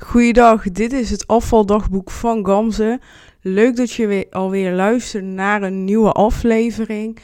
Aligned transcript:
Goeiedag, 0.00 0.62
dit 0.62 0.92
is 0.92 1.10
het 1.10 1.26
afvaldagboek 1.26 2.10
van 2.10 2.46
Gamze. 2.46 3.00
Leuk 3.40 3.76
dat 3.76 3.92
je 3.92 4.06
weer, 4.06 4.26
alweer 4.30 4.72
luistert 4.72 5.24
naar 5.24 5.62
een 5.62 5.84
nieuwe 5.84 6.12
aflevering. 6.12 7.18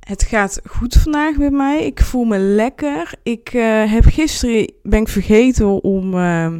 Het 0.00 0.22
gaat 0.22 0.60
goed 0.64 0.94
vandaag 0.94 1.36
met 1.36 1.52
mij. 1.52 1.86
Ik 1.86 2.00
voel 2.00 2.24
me 2.24 2.38
lekker. 2.38 3.12
Ik 3.22 3.52
uh, 3.52 3.92
heb 3.92 4.04
gisteren 4.04 4.72
ben 4.82 5.00
ik 5.00 5.08
vergeten 5.08 5.82
om, 5.82 6.14
uh, 6.14 6.54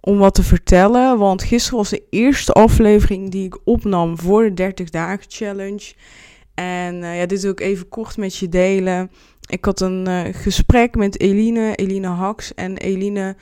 om 0.00 0.18
wat 0.18 0.34
te 0.34 0.42
vertellen. 0.42 1.18
Want 1.18 1.42
gisteren 1.42 1.78
was 1.78 1.90
de 1.90 2.02
eerste 2.10 2.52
aflevering 2.52 3.30
die 3.30 3.44
ik 3.44 3.58
opnam 3.64 4.18
voor 4.18 4.42
de 4.42 4.54
30 4.54 4.90
dagen 4.90 5.24
challenge. 5.28 5.92
En 6.54 6.94
uh, 6.94 7.18
ja, 7.18 7.26
dit 7.26 7.42
wil 7.42 7.50
ik 7.50 7.60
even 7.60 7.88
kort 7.88 8.16
met 8.16 8.36
je 8.36 8.48
delen. 8.48 9.10
Ik 9.48 9.64
had 9.64 9.80
een 9.80 10.34
gesprek 10.34 10.94
met 10.94 11.20
Eline, 11.20 11.74
Eline 11.74 12.06
Haks. 12.06 12.54
En 12.54 12.76
Eline 12.76 13.36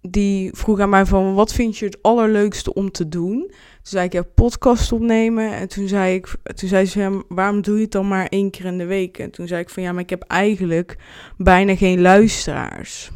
die 0.00 0.50
vroeg 0.52 0.80
aan 0.80 0.88
mij 0.88 1.06
van, 1.06 1.34
wat 1.34 1.52
vind 1.52 1.78
je 1.78 1.84
het 1.84 1.98
allerleukste 2.02 2.74
om 2.74 2.90
te 2.90 3.08
doen? 3.08 3.38
Toen 3.38 3.50
zei 3.82 4.04
ik, 4.04 4.12
ja, 4.12 4.22
podcast 4.22 4.92
opnemen. 4.92 5.52
En 5.52 5.68
toen 5.68 5.88
zei, 5.88 6.14
ik, 6.14 6.36
toen 6.54 6.68
zei 6.68 6.86
ze, 6.86 7.24
waarom 7.28 7.62
doe 7.62 7.76
je 7.76 7.82
het 7.82 7.92
dan 7.92 8.08
maar 8.08 8.26
één 8.26 8.50
keer 8.50 8.64
in 8.64 8.78
de 8.78 8.86
week? 8.86 9.18
En 9.18 9.30
toen 9.30 9.46
zei 9.46 9.60
ik 9.60 9.70
van, 9.70 9.82
ja, 9.82 9.92
maar 9.92 10.02
ik 10.02 10.10
heb 10.10 10.22
eigenlijk 10.22 10.96
bijna 11.36 11.76
geen 11.76 12.00
luisteraars. 12.00 13.10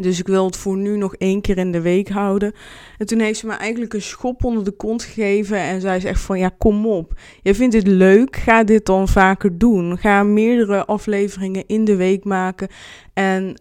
Dus 0.00 0.18
ik 0.18 0.26
wil 0.26 0.44
het 0.44 0.56
voor 0.56 0.76
nu 0.76 0.96
nog 0.96 1.14
één 1.14 1.40
keer 1.40 1.58
in 1.58 1.72
de 1.72 1.80
week 1.80 2.08
houden. 2.08 2.52
En 2.98 3.06
toen 3.06 3.18
heeft 3.18 3.38
ze 3.38 3.46
me 3.46 3.52
eigenlijk 3.52 3.94
een 3.94 4.02
schop 4.02 4.44
onder 4.44 4.64
de 4.64 4.70
kont 4.70 5.02
gegeven. 5.02 5.58
En 5.58 5.80
zei 5.80 6.00
ze 6.00 6.08
echt 6.08 6.20
van, 6.20 6.38
ja, 6.38 6.50
kom 6.58 6.86
op. 6.86 7.12
Je 7.42 7.54
vindt 7.54 7.74
dit 7.74 7.86
leuk, 7.86 8.36
ga 8.36 8.64
dit 8.64 8.86
dan 8.86 9.08
vaker 9.08 9.58
doen. 9.58 9.98
Ga 9.98 10.22
meerdere 10.22 10.84
afleveringen 10.84 11.64
in 11.66 11.84
de 11.84 11.96
week 11.96 12.24
maken. 12.24 12.68
En 13.12 13.56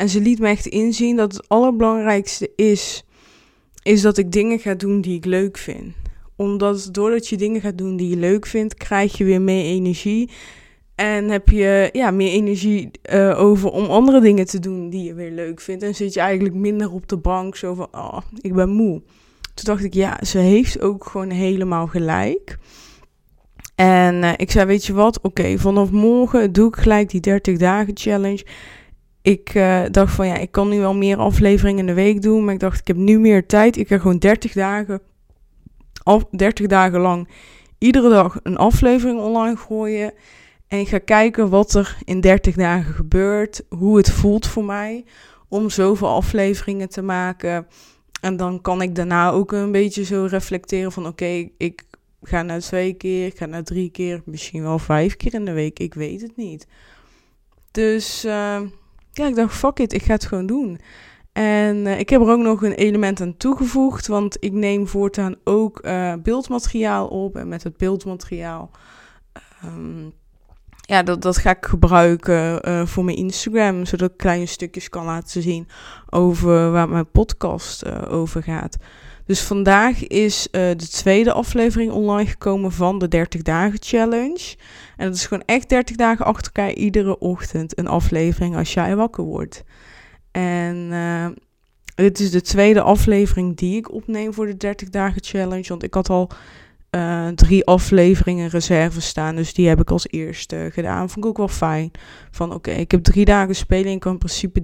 en 0.00 0.08
ze 0.08 0.20
liet 0.20 0.38
me 0.38 0.48
echt 0.48 0.66
inzien 0.66 1.16
dat 1.16 1.32
het 1.32 1.48
allerbelangrijkste 1.48 2.50
is, 2.56 3.04
is 3.82 4.00
dat 4.00 4.18
ik 4.18 4.32
dingen 4.32 4.58
ga 4.58 4.74
doen 4.74 5.00
die 5.00 5.16
ik 5.16 5.24
leuk 5.24 5.58
vind. 5.58 5.94
Omdat 6.36 6.88
doordat 6.92 7.28
je 7.28 7.36
dingen 7.36 7.60
gaat 7.60 7.78
doen 7.78 7.96
die 7.96 8.08
je 8.08 8.16
leuk 8.16 8.46
vindt, 8.46 8.74
krijg 8.74 9.18
je 9.18 9.24
weer 9.24 9.42
meer 9.42 9.64
energie. 9.64 10.30
En 10.94 11.28
heb 11.28 11.48
je 11.48 11.88
ja, 11.92 12.10
meer 12.10 12.32
energie 12.32 12.90
uh, 13.12 13.40
over 13.40 13.70
om 13.70 13.84
andere 13.84 14.20
dingen 14.20 14.46
te 14.46 14.58
doen 14.58 14.90
die 14.90 15.04
je 15.04 15.14
weer 15.14 15.30
leuk 15.30 15.60
vindt. 15.60 15.82
En 15.82 15.94
zit 15.94 16.14
je 16.14 16.20
eigenlijk 16.20 16.54
minder 16.54 16.92
op 16.92 17.08
de 17.08 17.16
bank 17.16 17.56
zo 17.56 17.74
van, 17.74 17.88
oh, 17.92 18.18
ik 18.40 18.54
ben 18.54 18.68
moe. 18.68 19.02
Toen 19.54 19.64
dacht 19.64 19.84
ik, 19.84 19.94
ja, 19.94 20.18
ze 20.24 20.38
heeft 20.38 20.80
ook 20.80 21.06
gewoon 21.06 21.30
helemaal 21.30 21.86
gelijk. 21.86 22.58
En 23.74 24.14
uh, 24.14 24.32
ik 24.36 24.50
zei, 24.50 24.66
weet 24.66 24.86
je 24.86 24.92
wat, 24.92 25.20
oké, 25.20 25.58
vanaf 25.58 25.90
morgen 25.90 26.52
doe 26.52 26.68
ik 26.68 26.76
gelijk 26.76 27.10
die 27.10 27.20
30 27.20 27.56
dagen 27.56 27.96
challenge 27.96 28.44
ik 29.22 29.54
uh, 29.54 29.82
dacht 29.90 30.14
van 30.14 30.26
ja, 30.26 30.36
ik 30.36 30.50
kan 30.50 30.68
nu 30.68 30.78
wel 30.78 30.94
meer 30.94 31.16
afleveringen 31.16 31.80
in 31.80 31.86
de 31.86 31.94
week 31.94 32.22
doen. 32.22 32.44
Maar 32.44 32.54
ik 32.54 32.60
dacht, 32.60 32.80
ik 32.80 32.86
heb 32.86 32.96
nu 32.96 33.18
meer 33.18 33.46
tijd. 33.46 33.76
Ik 33.76 33.88
ga 33.88 33.98
gewoon 33.98 34.18
30 34.18 34.52
dagen, 34.52 35.00
af, 36.02 36.24
30 36.30 36.66
dagen 36.66 37.00
lang 37.00 37.28
iedere 37.80 38.08
dag 38.08 38.38
een 38.42 38.56
aflevering 38.56 39.20
online 39.20 39.56
gooien. 39.56 40.12
En 40.68 40.78
ik 40.78 40.88
ga 40.88 40.98
kijken 40.98 41.48
wat 41.48 41.74
er 41.74 41.96
in 42.04 42.20
30 42.20 42.54
dagen 42.54 42.94
gebeurt. 42.94 43.62
Hoe 43.68 43.96
het 43.96 44.10
voelt 44.10 44.46
voor 44.46 44.64
mij 44.64 45.04
om 45.48 45.70
zoveel 45.70 46.08
afleveringen 46.08 46.88
te 46.88 47.02
maken. 47.02 47.66
En 48.20 48.36
dan 48.36 48.60
kan 48.60 48.82
ik 48.82 48.94
daarna 48.94 49.30
ook 49.30 49.52
een 49.52 49.72
beetje 49.72 50.04
zo 50.04 50.26
reflecteren 50.30 50.92
van 50.92 51.06
oké, 51.06 51.48
ik 51.56 51.84
ga 52.22 52.42
naar 52.42 52.60
twee 52.60 52.92
keer, 52.92 53.26
ik 53.26 53.36
ga 53.36 53.46
naar 53.46 53.62
drie 53.64 53.90
keer, 53.90 54.22
misschien 54.24 54.62
wel 54.62 54.78
vijf 54.78 55.16
keer 55.16 55.34
in 55.34 55.44
de 55.44 55.52
week. 55.52 55.78
Ik 55.78 55.94
weet 55.94 56.20
het 56.20 56.36
niet. 56.36 56.66
Dus 57.70 58.24
uh, 58.24 58.60
ja, 59.12 59.26
ik 59.26 59.34
dacht, 59.34 59.54
fuck 59.54 59.78
it, 59.78 59.92
ik 59.92 60.02
ga 60.02 60.12
het 60.12 60.26
gewoon 60.26 60.46
doen. 60.46 60.80
En 61.32 61.76
uh, 61.76 61.98
ik 61.98 62.08
heb 62.10 62.20
er 62.20 62.28
ook 62.28 62.40
nog 62.40 62.62
een 62.62 62.72
element 62.72 63.20
aan 63.20 63.36
toegevoegd, 63.36 64.06
want 64.06 64.36
ik 64.40 64.52
neem 64.52 64.86
voortaan 64.86 65.34
ook 65.44 65.86
uh, 65.86 66.14
beeldmateriaal 66.22 67.08
op. 67.08 67.36
En 67.36 67.48
met 67.48 67.62
het 67.62 67.76
beeldmateriaal, 67.76 68.70
um, 69.64 70.12
ja, 70.80 71.02
dat, 71.02 71.22
dat 71.22 71.36
ga 71.36 71.50
ik 71.50 71.66
gebruiken 71.66 72.68
uh, 72.68 72.86
voor 72.86 73.04
mijn 73.04 73.16
Instagram, 73.16 73.84
zodat 73.84 74.10
ik 74.10 74.16
kleine 74.16 74.46
stukjes 74.46 74.88
kan 74.88 75.04
laten 75.04 75.42
zien 75.42 75.68
over 76.08 76.70
waar 76.70 76.88
mijn 76.88 77.10
podcast 77.10 77.90
over 78.08 78.42
gaat. 78.42 78.76
Dus 79.30 79.40
vandaag 79.40 80.06
is 80.06 80.48
uh, 80.52 80.60
de 80.60 80.88
tweede 80.88 81.32
aflevering 81.32 81.92
online 81.92 82.30
gekomen 82.30 82.72
van 82.72 82.98
de 82.98 83.08
30 83.08 83.42
dagen 83.42 83.78
challenge. 83.82 84.54
En 84.96 85.06
dat 85.06 85.14
is 85.14 85.26
gewoon 85.26 85.42
echt 85.46 85.68
30 85.68 85.96
dagen 85.96 86.24
achter 86.24 86.52
elkaar 86.52 86.72
iedere 86.72 87.18
ochtend 87.18 87.78
een 87.78 87.86
aflevering 87.86 88.56
als 88.56 88.74
jij 88.74 88.96
wakker 88.96 89.24
wordt. 89.24 89.64
En 90.30 90.76
uh, 90.76 91.26
dit 91.94 92.20
is 92.20 92.30
de 92.30 92.40
tweede 92.40 92.80
aflevering 92.82 93.56
die 93.56 93.76
ik 93.76 93.92
opneem 93.92 94.34
voor 94.34 94.46
de 94.46 94.56
30 94.56 94.88
dagen 94.88 95.24
challenge. 95.24 95.68
Want 95.68 95.82
ik 95.82 95.94
had 95.94 96.08
al 96.08 96.30
uh, 96.90 97.28
drie 97.28 97.66
afleveringen 97.66 98.48
reserve 98.48 99.00
staan. 99.00 99.36
Dus 99.36 99.54
die 99.54 99.68
heb 99.68 99.80
ik 99.80 99.90
als 99.90 100.08
eerste 100.08 100.70
gedaan. 100.72 101.10
Vond 101.10 101.24
ik 101.24 101.30
ook 101.30 101.36
wel 101.36 101.48
fijn. 101.48 101.90
Van 102.30 102.54
oké, 102.54 102.70
ik 102.70 102.90
heb 102.90 103.02
drie 103.02 103.24
dagen 103.24 103.54
spelen. 103.54 103.92
Ik 103.92 104.00
kan 104.00 104.12
in 104.12 104.18
principe 104.18 104.62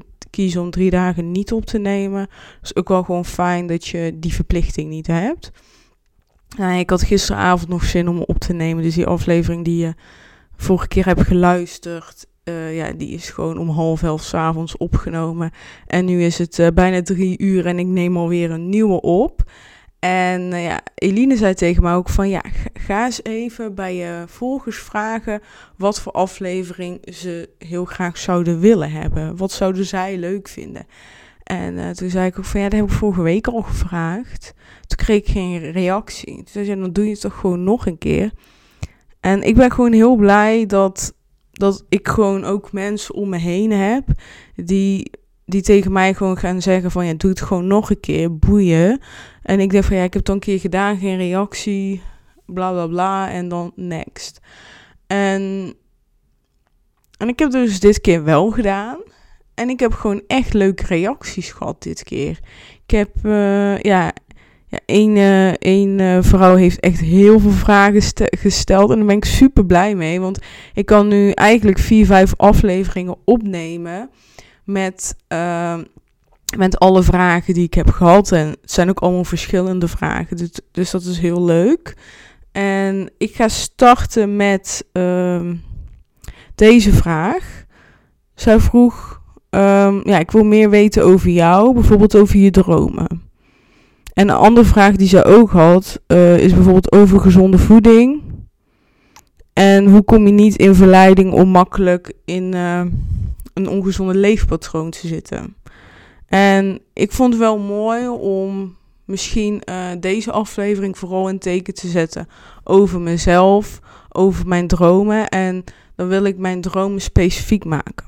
om 0.56 0.70
drie 0.70 0.90
dagen 0.90 1.32
niet 1.32 1.52
op 1.52 1.64
te 1.64 1.78
nemen. 1.78 2.28
is 2.62 2.76
ook 2.76 2.88
wel 2.88 3.02
gewoon 3.02 3.24
fijn 3.24 3.66
dat 3.66 3.86
je 3.86 4.12
die 4.14 4.34
verplichting 4.34 4.90
niet 4.90 5.06
hebt. 5.06 5.50
Nou, 6.56 6.78
ik 6.78 6.90
had 6.90 7.02
gisteravond 7.02 7.68
nog 7.68 7.84
zin 7.84 8.08
om 8.08 8.20
op 8.20 8.38
te 8.38 8.52
nemen. 8.52 8.82
Dus 8.82 8.94
die 8.94 9.06
aflevering 9.06 9.64
die 9.64 9.76
je 9.76 9.94
vorige 10.56 10.88
keer 10.88 11.04
hebt 11.04 11.22
geluisterd. 11.22 12.26
Uh, 12.44 12.76
ja, 12.76 12.92
die 12.92 13.08
is 13.08 13.30
gewoon 13.30 13.58
om 13.58 13.68
half 13.68 14.02
elf 14.02 14.22
s'avonds 14.22 14.76
opgenomen. 14.76 15.50
En 15.86 16.04
nu 16.04 16.22
is 16.22 16.38
het 16.38 16.58
uh, 16.58 16.66
bijna 16.74 17.02
drie 17.02 17.38
uur 17.38 17.66
en 17.66 17.78
ik 17.78 17.86
neem 17.86 18.16
alweer 18.16 18.50
een 18.50 18.68
nieuwe 18.68 19.00
op. 19.00 19.50
En 19.98 20.52
uh, 20.52 20.64
ja, 20.64 20.80
Eline 20.94 21.36
zei 21.36 21.54
tegen 21.54 21.82
mij 21.82 21.94
ook 21.94 22.08
van 22.08 22.28
ja, 22.28 22.42
ga 22.74 23.04
eens 23.04 23.24
even 23.24 23.74
bij 23.74 23.96
je 23.96 24.24
volgers 24.26 24.78
vragen 24.78 25.40
wat 25.76 26.00
voor 26.00 26.12
aflevering 26.12 27.00
ze 27.14 27.48
heel 27.58 27.84
graag 27.84 28.18
zouden 28.18 28.60
willen 28.60 28.90
hebben. 28.90 29.36
Wat 29.36 29.52
zouden 29.52 29.84
zij 29.84 30.18
leuk 30.18 30.48
vinden? 30.48 30.86
En 31.42 31.74
uh, 31.74 31.90
toen 31.90 32.10
zei 32.10 32.26
ik 32.26 32.38
ook 32.38 32.44
van 32.44 32.60
ja, 32.60 32.68
dat 32.68 32.78
heb 32.78 32.88
ik 32.88 32.94
vorige 32.94 33.22
week 33.22 33.46
al 33.46 33.62
gevraagd. 33.62 34.54
Toen 34.86 34.96
kreeg 34.96 35.18
ik 35.18 35.28
geen 35.28 35.70
reactie. 35.70 36.34
Toen 36.34 36.46
zei 36.46 36.64
ze, 36.64 36.78
dan 36.78 36.92
doe 36.92 37.04
je 37.04 37.10
het 37.10 37.20
toch 37.20 37.38
gewoon 37.38 37.64
nog 37.64 37.86
een 37.86 37.98
keer. 37.98 38.32
En 39.20 39.42
ik 39.42 39.54
ben 39.54 39.72
gewoon 39.72 39.92
heel 39.92 40.16
blij 40.16 40.66
dat, 40.66 41.14
dat 41.52 41.84
ik 41.88 42.08
gewoon 42.08 42.44
ook 42.44 42.72
mensen 42.72 43.14
om 43.14 43.28
me 43.28 43.38
heen 43.38 43.70
heb 43.70 44.04
die 44.54 45.10
die 45.46 45.62
tegen 45.62 45.92
mij 45.92 46.14
gewoon 46.14 46.36
gaan 46.36 46.62
zeggen 46.62 46.90
van 46.90 47.06
ja, 47.06 47.14
doe 47.14 47.30
het 47.30 47.40
gewoon 47.40 47.66
nog 47.66 47.90
een 47.90 48.00
keer, 48.00 48.38
boeien. 48.38 49.00
En 49.46 49.60
ik 49.60 49.70
denk 49.70 49.84
van 49.84 49.96
ja, 49.96 50.02
ik 50.02 50.12
heb 50.12 50.26
het 50.26 50.34
een 50.34 50.40
keer 50.40 50.60
gedaan, 50.60 50.98
geen 50.98 51.16
reactie, 51.16 52.02
bla 52.46 52.72
bla 52.72 52.86
bla 52.86 53.30
en 53.30 53.48
dan 53.48 53.72
next. 53.74 54.40
En, 55.06 55.74
en 57.18 57.28
ik 57.28 57.38
heb 57.38 57.50
dus 57.50 57.80
dit 57.80 58.00
keer 58.00 58.24
wel 58.24 58.50
gedaan. 58.50 58.98
En 59.54 59.68
ik 59.68 59.80
heb 59.80 59.92
gewoon 59.92 60.22
echt 60.26 60.52
leuke 60.52 60.84
reacties 60.86 61.52
gehad 61.52 61.82
dit 61.82 62.02
keer. 62.02 62.38
Ik 62.86 62.90
heb, 62.90 63.10
uh, 63.22 63.78
ja, 63.78 64.12
ja, 64.66 64.80
één, 65.58 65.98
uh, 65.98 66.18
vrouw 66.20 66.54
heeft 66.54 66.80
echt 66.80 67.00
heel 67.00 67.40
veel 67.40 67.50
vragen 67.50 68.02
gesteld. 68.38 68.90
En 68.90 68.96
daar 68.96 69.06
ben 69.06 69.16
ik 69.16 69.24
super 69.24 69.66
blij 69.66 69.94
mee. 69.94 70.20
Want 70.20 70.38
ik 70.74 70.86
kan 70.86 71.08
nu 71.08 71.30
eigenlijk 71.30 71.78
vier, 71.78 72.06
vijf 72.06 72.32
afleveringen 72.36 73.16
opnemen 73.24 74.10
met, 74.64 75.16
met 76.56 76.78
alle 76.78 77.02
vragen 77.02 77.54
die 77.54 77.64
ik 77.64 77.74
heb 77.74 77.90
gehad. 77.90 78.32
En 78.32 78.46
het 78.48 78.72
zijn 78.72 78.88
ook 78.88 79.00
allemaal 79.00 79.24
verschillende 79.24 79.88
vragen. 79.88 80.36
Dus, 80.36 80.50
dus 80.70 80.90
dat 80.90 81.02
is 81.02 81.18
heel 81.18 81.44
leuk. 81.44 81.94
En 82.52 83.10
ik 83.18 83.34
ga 83.34 83.48
starten 83.48 84.36
met 84.36 84.84
uh, 84.92 85.50
deze 86.54 86.92
vraag. 86.92 87.64
Zij 88.34 88.60
vroeg: 88.60 89.20
um, 89.50 90.08
Ja, 90.08 90.18
ik 90.18 90.30
wil 90.30 90.44
meer 90.44 90.70
weten 90.70 91.04
over 91.04 91.30
jou, 91.30 91.74
bijvoorbeeld 91.74 92.16
over 92.16 92.36
je 92.38 92.50
dromen. 92.50 93.24
En 94.12 94.28
een 94.28 94.36
andere 94.36 94.66
vraag 94.66 94.96
die 94.96 95.08
zij 95.08 95.24
ook 95.24 95.50
had, 95.50 96.00
uh, 96.06 96.38
is 96.38 96.54
bijvoorbeeld 96.54 96.92
over 96.92 97.20
gezonde 97.20 97.58
voeding. 97.58 98.22
En 99.52 99.86
hoe 99.86 100.02
kom 100.02 100.26
je 100.26 100.32
niet 100.32 100.56
in 100.56 100.74
verleiding 100.74 101.32
om 101.32 101.48
makkelijk 101.48 102.12
in, 102.24 102.54
uh, 102.54 102.82
een 103.54 103.68
ongezonde 103.68 104.14
leefpatroon 104.14 104.90
te 104.90 105.06
zitten. 105.06 105.56
En 106.26 106.80
ik 106.92 107.12
vond 107.12 107.32
het 107.32 107.42
wel 107.42 107.58
mooi 107.58 108.08
om 108.08 108.76
misschien 109.04 109.62
uh, 109.68 109.88
deze 110.00 110.32
aflevering 110.32 110.98
vooral 110.98 111.28
in 111.28 111.38
teken 111.38 111.74
te 111.74 111.88
zetten 111.88 112.28
over 112.64 113.00
mezelf, 113.00 113.80
over 114.08 114.46
mijn 114.46 114.66
dromen. 114.66 115.28
En 115.28 115.64
dan 115.94 116.08
wil 116.08 116.24
ik 116.24 116.38
mijn 116.38 116.60
dromen 116.60 117.00
specifiek 117.00 117.64
maken. 117.64 118.06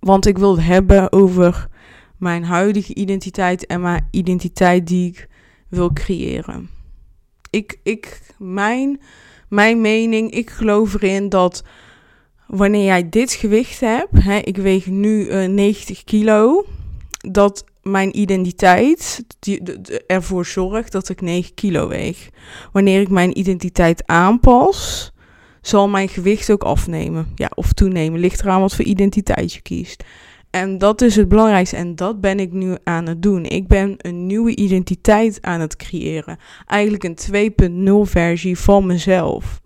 Want 0.00 0.26
ik 0.26 0.38
wil 0.38 0.56
het 0.56 0.66
hebben 0.66 1.12
over 1.12 1.68
mijn 2.18 2.44
huidige 2.44 2.94
identiteit 2.94 3.66
en 3.66 3.80
mijn 3.80 4.08
identiteit 4.10 4.86
die 4.86 5.08
ik 5.08 5.28
wil 5.68 5.92
creëren. 5.92 6.70
Ik, 7.50 7.80
ik, 7.82 8.34
mijn, 8.38 9.00
mijn 9.48 9.80
mening, 9.80 10.30
ik 10.30 10.50
geloof 10.50 10.94
erin 10.94 11.28
dat 11.28 11.64
wanneer 12.46 12.84
jij 12.84 13.08
dit 13.08 13.32
gewicht 13.32 13.80
hebt, 13.80 14.22
hè, 14.22 14.36
ik 14.36 14.56
weeg 14.56 14.86
nu 14.86 15.26
uh, 15.26 15.44
eh, 15.44 15.50
90 15.50 16.04
kilo. 16.04 16.64
Dat 17.30 17.64
mijn 17.82 18.18
identiteit 18.18 19.24
ervoor 20.06 20.46
zorgt 20.46 20.92
dat 20.92 21.08
ik 21.08 21.20
9 21.20 21.54
kilo 21.54 21.88
weeg. 21.88 22.30
Wanneer 22.72 23.00
ik 23.00 23.08
mijn 23.08 23.38
identiteit 23.38 24.06
aanpas, 24.06 25.12
zal 25.60 25.88
mijn 25.88 26.08
gewicht 26.08 26.50
ook 26.50 26.62
afnemen. 26.62 27.32
Ja, 27.34 27.50
of 27.54 27.72
toenemen. 27.72 28.20
Ligt 28.20 28.40
eraan 28.40 28.60
wat 28.60 28.74
voor 28.74 28.84
identiteit 28.84 29.52
je 29.52 29.60
kiest. 29.60 30.04
En 30.50 30.78
dat 30.78 31.02
is 31.02 31.16
het 31.16 31.28
belangrijkste. 31.28 31.76
En 31.76 31.94
dat 31.94 32.20
ben 32.20 32.40
ik 32.40 32.52
nu 32.52 32.76
aan 32.84 33.06
het 33.06 33.22
doen. 33.22 33.44
Ik 33.44 33.68
ben 33.68 33.94
een 33.96 34.26
nieuwe 34.26 34.56
identiteit 34.56 35.38
aan 35.40 35.60
het 35.60 35.76
creëren. 35.76 36.38
Eigenlijk 36.66 37.04
een 37.04 38.06
2.0 38.06 38.10
versie 38.10 38.58
van 38.58 38.86
mezelf. 38.86 39.60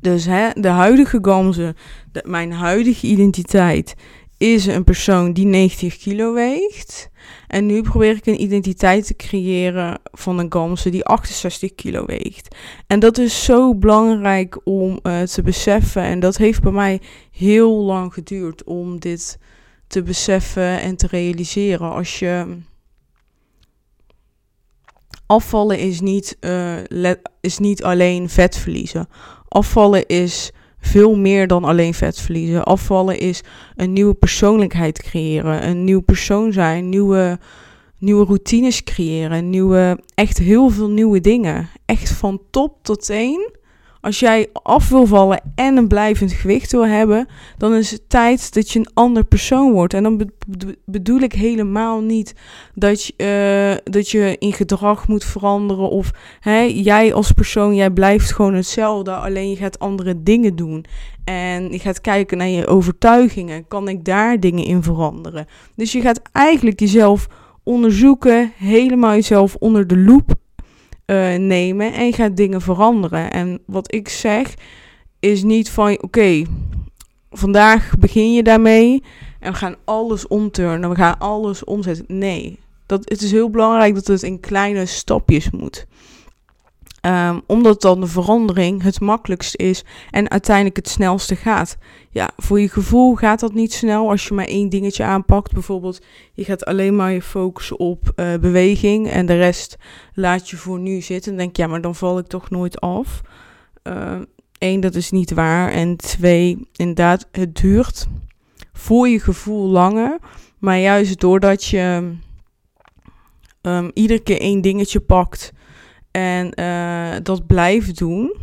Dus 0.00 0.24
hè, 0.24 0.48
de 0.54 0.68
huidige 0.68 1.18
Gamze, 1.22 1.74
mijn 2.22 2.52
huidige 2.52 3.06
identiteit, 3.06 3.94
is 4.42 4.66
een 4.66 4.84
persoon 4.84 5.32
die 5.32 5.46
90 5.46 5.96
kilo 5.96 6.32
weegt. 6.32 7.10
En 7.46 7.66
nu 7.66 7.82
probeer 7.82 8.16
ik 8.16 8.26
een 8.26 8.42
identiteit 8.42 9.06
te 9.06 9.16
creëren 9.16 9.98
van 10.12 10.38
een 10.38 10.52
Gamse 10.52 10.90
die 10.90 11.04
68 11.04 11.74
kilo 11.74 12.04
weegt. 12.04 12.56
En 12.86 13.00
dat 13.00 13.18
is 13.18 13.44
zo 13.44 13.74
belangrijk 13.74 14.60
om 14.64 14.98
uh, 15.02 15.22
te 15.22 15.42
beseffen. 15.42 16.02
En 16.02 16.20
dat 16.20 16.36
heeft 16.36 16.62
bij 16.62 16.72
mij 16.72 17.00
heel 17.30 17.72
lang 17.72 18.14
geduurd 18.14 18.64
om 18.64 18.98
dit 19.00 19.38
te 19.86 20.02
beseffen 20.02 20.80
en 20.80 20.96
te 20.96 21.06
realiseren. 21.06 21.90
Als 21.90 22.18
je. 22.18 22.56
Afvallen 25.26 25.78
is 25.78 26.00
niet, 26.00 26.36
uh, 26.40 27.14
is 27.40 27.58
niet 27.58 27.82
alleen 27.82 28.28
vet 28.28 28.56
verliezen. 28.56 29.08
Afvallen 29.48 30.06
is 30.06 30.52
veel 30.82 31.16
meer 31.16 31.46
dan 31.46 31.64
alleen 31.64 31.94
vet 31.94 32.20
verliezen. 32.20 32.64
Afvallen 32.64 33.18
is 33.18 33.40
een 33.76 33.92
nieuwe 33.92 34.14
persoonlijkheid 34.14 35.02
creëren, 35.02 35.66
een 35.68 35.84
nieuw 35.84 36.00
persoon 36.00 36.52
zijn, 36.52 36.88
nieuwe, 36.88 37.38
nieuwe 37.98 38.24
routines 38.24 38.84
creëren, 38.84 39.50
nieuwe, 39.50 39.98
echt 40.14 40.38
heel 40.38 40.68
veel 40.68 40.88
nieuwe 40.90 41.20
dingen. 41.20 41.68
Echt 41.84 42.10
van 42.10 42.40
top 42.50 42.78
tot 42.82 43.04
teen 43.04 43.60
als 44.02 44.20
jij 44.20 44.48
af 44.52 44.88
wil 44.88 45.06
vallen 45.06 45.40
en 45.54 45.76
een 45.76 45.88
blijvend 45.88 46.32
gewicht 46.32 46.72
wil 46.72 46.86
hebben, 46.86 47.28
dan 47.58 47.74
is 47.74 47.90
het 47.90 48.08
tijd 48.08 48.54
dat 48.54 48.70
je 48.70 48.78
een 48.78 48.90
ander 48.94 49.24
persoon 49.24 49.72
wordt. 49.72 49.94
En 49.94 50.02
dan 50.02 50.30
bedoel 50.84 51.20
ik 51.20 51.32
helemaal 51.32 52.00
niet 52.00 52.34
dat 52.74 53.04
je, 53.04 53.12
uh, 53.84 53.92
dat 53.92 54.10
je 54.10 54.36
in 54.38 54.52
gedrag 54.52 55.08
moet 55.08 55.24
veranderen. 55.24 55.88
Of 55.88 56.10
hè, 56.40 56.60
jij 56.60 57.14
als 57.14 57.32
persoon, 57.32 57.74
jij 57.74 57.90
blijft 57.90 58.32
gewoon 58.32 58.54
hetzelfde. 58.54 59.14
Alleen 59.14 59.50
je 59.50 59.56
gaat 59.56 59.78
andere 59.78 60.22
dingen 60.22 60.56
doen. 60.56 60.84
En 61.24 61.72
je 61.72 61.78
gaat 61.78 62.00
kijken 62.00 62.38
naar 62.38 62.48
je 62.48 62.66
overtuigingen. 62.66 63.68
Kan 63.68 63.88
ik 63.88 64.04
daar 64.04 64.40
dingen 64.40 64.64
in 64.64 64.82
veranderen? 64.82 65.46
Dus 65.76 65.92
je 65.92 66.00
gaat 66.00 66.20
eigenlijk 66.32 66.80
jezelf 66.80 67.26
onderzoeken, 67.62 68.52
helemaal 68.56 69.12
jezelf 69.12 69.56
onder 69.58 69.86
de 69.86 69.98
loep 69.98 70.40
uh, 71.12 71.34
nemen 71.36 71.92
en 71.92 72.06
je 72.06 72.12
gaat 72.12 72.36
dingen 72.36 72.60
veranderen. 72.60 73.30
En 73.30 73.60
wat 73.66 73.94
ik 73.94 74.08
zeg 74.08 74.54
is 75.20 75.42
niet 75.42 75.70
van 75.70 76.02
oké, 76.02 76.42
vandaag 77.30 77.90
begin 77.98 78.32
je 78.32 78.42
daarmee 78.42 79.02
en 79.40 79.52
we 79.52 79.58
gaan 79.58 79.76
alles 79.84 80.26
omturnen, 80.26 80.90
we 80.90 80.96
gaan 80.96 81.18
alles 81.18 81.64
omzetten. 81.64 82.04
Nee, 82.08 82.58
dat, 82.86 83.08
het 83.08 83.22
is 83.22 83.30
heel 83.30 83.50
belangrijk 83.50 83.94
dat 83.94 84.06
het 84.06 84.22
in 84.22 84.40
kleine 84.40 84.86
stapjes 84.86 85.50
moet. 85.50 85.86
Um, 87.06 87.42
omdat 87.46 87.80
dan 87.80 88.00
de 88.00 88.06
verandering 88.06 88.82
het 88.82 89.00
makkelijkst 89.00 89.56
is 89.56 89.84
en 90.10 90.30
uiteindelijk 90.30 90.76
het 90.76 90.88
snelste 90.88 91.36
gaat. 91.36 91.76
Ja, 92.10 92.30
voor 92.36 92.60
je 92.60 92.68
gevoel 92.68 93.14
gaat 93.14 93.40
dat 93.40 93.54
niet 93.54 93.72
snel 93.72 94.10
als 94.10 94.28
je 94.28 94.34
maar 94.34 94.44
één 94.44 94.68
dingetje 94.68 95.04
aanpakt. 95.04 95.52
Bijvoorbeeld, 95.52 96.02
je 96.32 96.44
gaat 96.44 96.64
alleen 96.64 96.96
maar 96.96 97.12
je 97.12 97.22
focussen 97.22 97.78
op 97.78 98.12
uh, 98.16 98.34
beweging 98.34 99.10
en 99.10 99.26
de 99.26 99.36
rest 99.36 99.76
laat 100.14 100.50
je 100.50 100.56
voor 100.56 100.78
nu 100.78 101.00
zitten. 101.00 101.32
En 101.32 101.38
denk 101.38 101.56
ja, 101.56 101.66
maar 101.66 101.80
dan 101.80 101.94
val 101.94 102.18
ik 102.18 102.26
toch 102.26 102.50
nooit 102.50 102.80
af. 102.80 103.20
Eén, 103.82 104.26
ehm, 104.58 104.80
dat 104.80 104.94
is 104.94 105.10
niet 105.10 105.30
waar. 105.30 105.70
En 105.70 105.96
twee, 105.96 106.68
inderdaad, 106.76 107.28
het 107.32 107.56
duurt 107.56 108.06
voor 108.72 109.08
je 109.08 109.20
gevoel 109.20 109.68
langer. 109.68 110.18
Maar 110.58 110.78
juist 110.78 111.20
doordat 111.20 111.64
je 111.64 112.12
um, 113.62 113.90
iedere 113.94 114.20
keer 114.20 114.40
één 114.40 114.60
dingetje 114.60 115.00
pakt 115.00 115.52
en 116.12 116.60
uh, 116.60 117.16
dat 117.22 117.46
blijft 117.46 117.98
doen, 117.98 118.36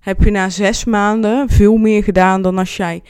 heb 0.00 0.22
je 0.22 0.30
na 0.30 0.48
zes 0.48 0.84
maanden 0.84 1.48
veel 1.48 1.76
meer 1.76 2.04
gedaan 2.04 2.42
dan 2.42 2.58
als 2.58 2.76
jij 2.76 3.02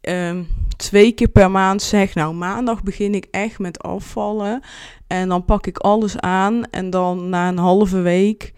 um, 0.00 0.46
twee 0.76 1.12
keer 1.12 1.28
per 1.28 1.50
maand 1.50 1.82
zegt, 1.82 2.14
nou 2.14 2.34
maandag 2.34 2.82
begin 2.82 3.14
ik 3.14 3.26
echt 3.30 3.58
met 3.58 3.82
afvallen 3.82 4.60
en 5.06 5.28
dan 5.28 5.44
pak 5.44 5.66
ik 5.66 5.78
alles 5.78 6.18
aan 6.18 6.64
en 6.70 6.90
dan 6.90 7.28
na 7.28 7.48
een 7.48 7.58
halve 7.58 8.00
week 8.00 8.52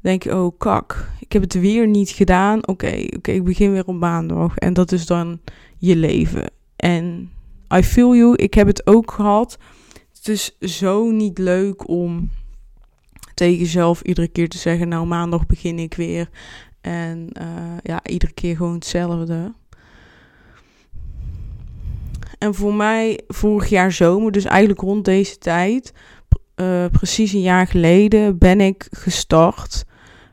denk 0.00 0.22
je, 0.22 0.36
oh 0.36 0.58
kak, 0.58 1.08
ik 1.20 1.32
heb 1.32 1.42
het 1.42 1.60
weer 1.60 1.86
niet 1.88 2.10
gedaan. 2.10 2.66
Oké, 2.66 3.06
oké, 3.16 3.30
ik 3.30 3.44
begin 3.44 3.72
weer 3.72 3.86
op 3.86 3.94
maandag 3.94 4.56
en 4.56 4.72
dat 4.72 4.92
is 4.92 5.06
dan 5.06 5.40
je 5.78 5.96
leven. 5.96 6.50
En 6.76 7.30
I 7.74 7.82
feel 7.82 8.16
you, 8.16 8.36
ik 8.36 8.54
heb 8.54 8.66
het 8.66 8.86
ook 8.86 9.10
gehad. 9.10 9.58
Het 10.16 10.28
is 10.28 10.58
zo 10.60 11.10
niet 11.10 11.38
leuk 11.38 11.88
om 11.88 12.30
tegen 13.42 13.58
jezelf 13.58 14.02
iedere 14.02 14.28
keer 14.28 14.48
te 14.48 14.58
zeggen, 14.58 14.88
nou 14.88 15.06
maandag 15.06 15.46
begin 15.46 15.78
ik 15.78 15.94
weer. 15.94 16.28
En 16.80 17.28
uh, 17.40 17.46
ja, 17.82 18.00
iedere 18.06 18.32
keer 18.32 18.56
gewoon 18.56 18.74
hetzelfde. 18.74 19.52
En 22.38 22.54
voor 22.54 22.74
mij 22.74 23.20
vorig 23.28 23.68
jaar 23.68 23.92
zomer, 23.92 24.32
dus 24.32 24.44
eigenlijk 24.44 24.80
rond 24.80 25.04
deze 25.04 25.38
tijd, 25.38 25.92
uh, 26.56 26.84
precies 26.92 27.32
een 27.32 27.40
jaar 27.40 27.66
geleden, 27.66 28.38
ben 28.38 28.60
ik 28.60 28.86
gestart 28.90 29.84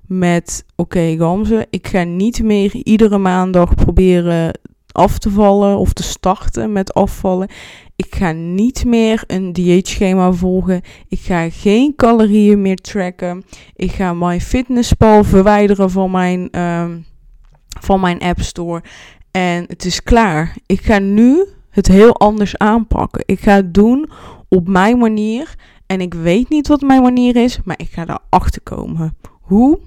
met: 0.06 0.66
Oké, 0.76 0.98
okay, 0.98 1.18
Gamze, 1.18 1.68
ik 1.70 1.88
ga 1.88 2.04
niet 2.04 2.44
meer 2.44 2.76
iedere 2.76 3.18
maandag 3.18 3.76
proberen 3.76 4.60
af 4.92 5.18
te 5.18 5.30
vallen 5.30 5.78
of 5.78 5.94
te 5.94 6.04
starten 6.04 6.72
met 6.72 6.94
afvallen. 6.94 7.50
Ik 8.00 8.16
ga 8.16 8.32
niet 8.32 8.86
meer 8.86 9.24
een 9.28 9.54
dieetschema 9.54 10.32
volgen. 10.32 10.82
Ik 11.08 11.20
ga 11.20 11.50
geen 11.50 11.96
calorieën 11.96 12.62
meer 12.62 12.76
tracken. 12.76 13.44
Ik 13.76 13.92
ga 13.92 14.14
MyFitnessPal 14.14 15.24
verwijderen 15.24 15.92
van 15.92 16.12
mijn, 16.12 16.60
um, 16.60 17.06
van 17.80 18.00
mijn 18.00 18.20
App 18.20 18.42
Store. 18.42 18.84
En 19.32 19.64
het 19.68 19.86
is 19.86 20.04
klaar. 20.04 20.58
Ik 20.66 20.82
ga 20.82 21.00
nu 21.00 21.46
het 21.70 21.88
heel 21.88 22.16
anders 22.16 22.58
aanpakken. 22.58 23.24
Ik 23.26 23.40
ga 23.40 23.56
het 23.56 23.74
doen 23.74 24.10
op 24.50 24.68
mijn 24.68 24.98
manier. 24.98 25.56
En 25.86 26.02
ik 26.02 26.14
weet 26.14 26.50
niet 26.50 26.68
wat 26.68 26.82
mijn 26.82 27.02
manier 27.02 27.36
is, 27.36 27.60
maar 27.64 27.80
ik 27.80 27.90
ga 27.92 28.20
erachter 28.30 28.62
komen. 28.62 29.16
Hoe? 29.42 29.80